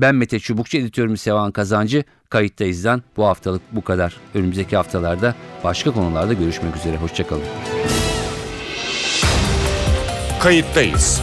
Ben 0.00 0.14
Mete 0.14 0.38
Çubukçu, 0.38 0.78
editörümüz 0.78 1.20
Sevan 1.20 1.52
Kazancı. 1.52 2.04
Kayıttayız'dan 2.30 3.02
bu 3.16 3.26
haftalık 3.26 3.62
bu 3.72 3.84
kadar. 3.84 4.16
Önümüzdeki 4.34 4.76
haftalarda 4.76 5.34
başka 5.64 5.90
konularda 5.90 6.32
görüşmek 6.32 6.76
üzere. 6.76 6.96
Hoşçakalın. 6.96 7.42
Kayıttayız. 10.42 11.20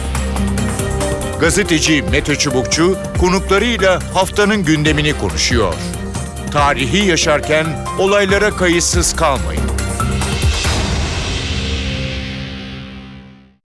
Gazeteci 1.40 2.02
Mete 2.02 2.36
Çubukçu 2.36 2.96
konuklarıyla 3.20 4.00
haftanın 4.14 4.64
gündemini 4.64 5.18
konuşuyor. 5.18 5.74
Tarihi 6.52 7.08
yaşarken 7.08 7.66
olaylara 7.98 8.50
kayıtsız 8.50 9.16
kalmayın. 9.16 9.62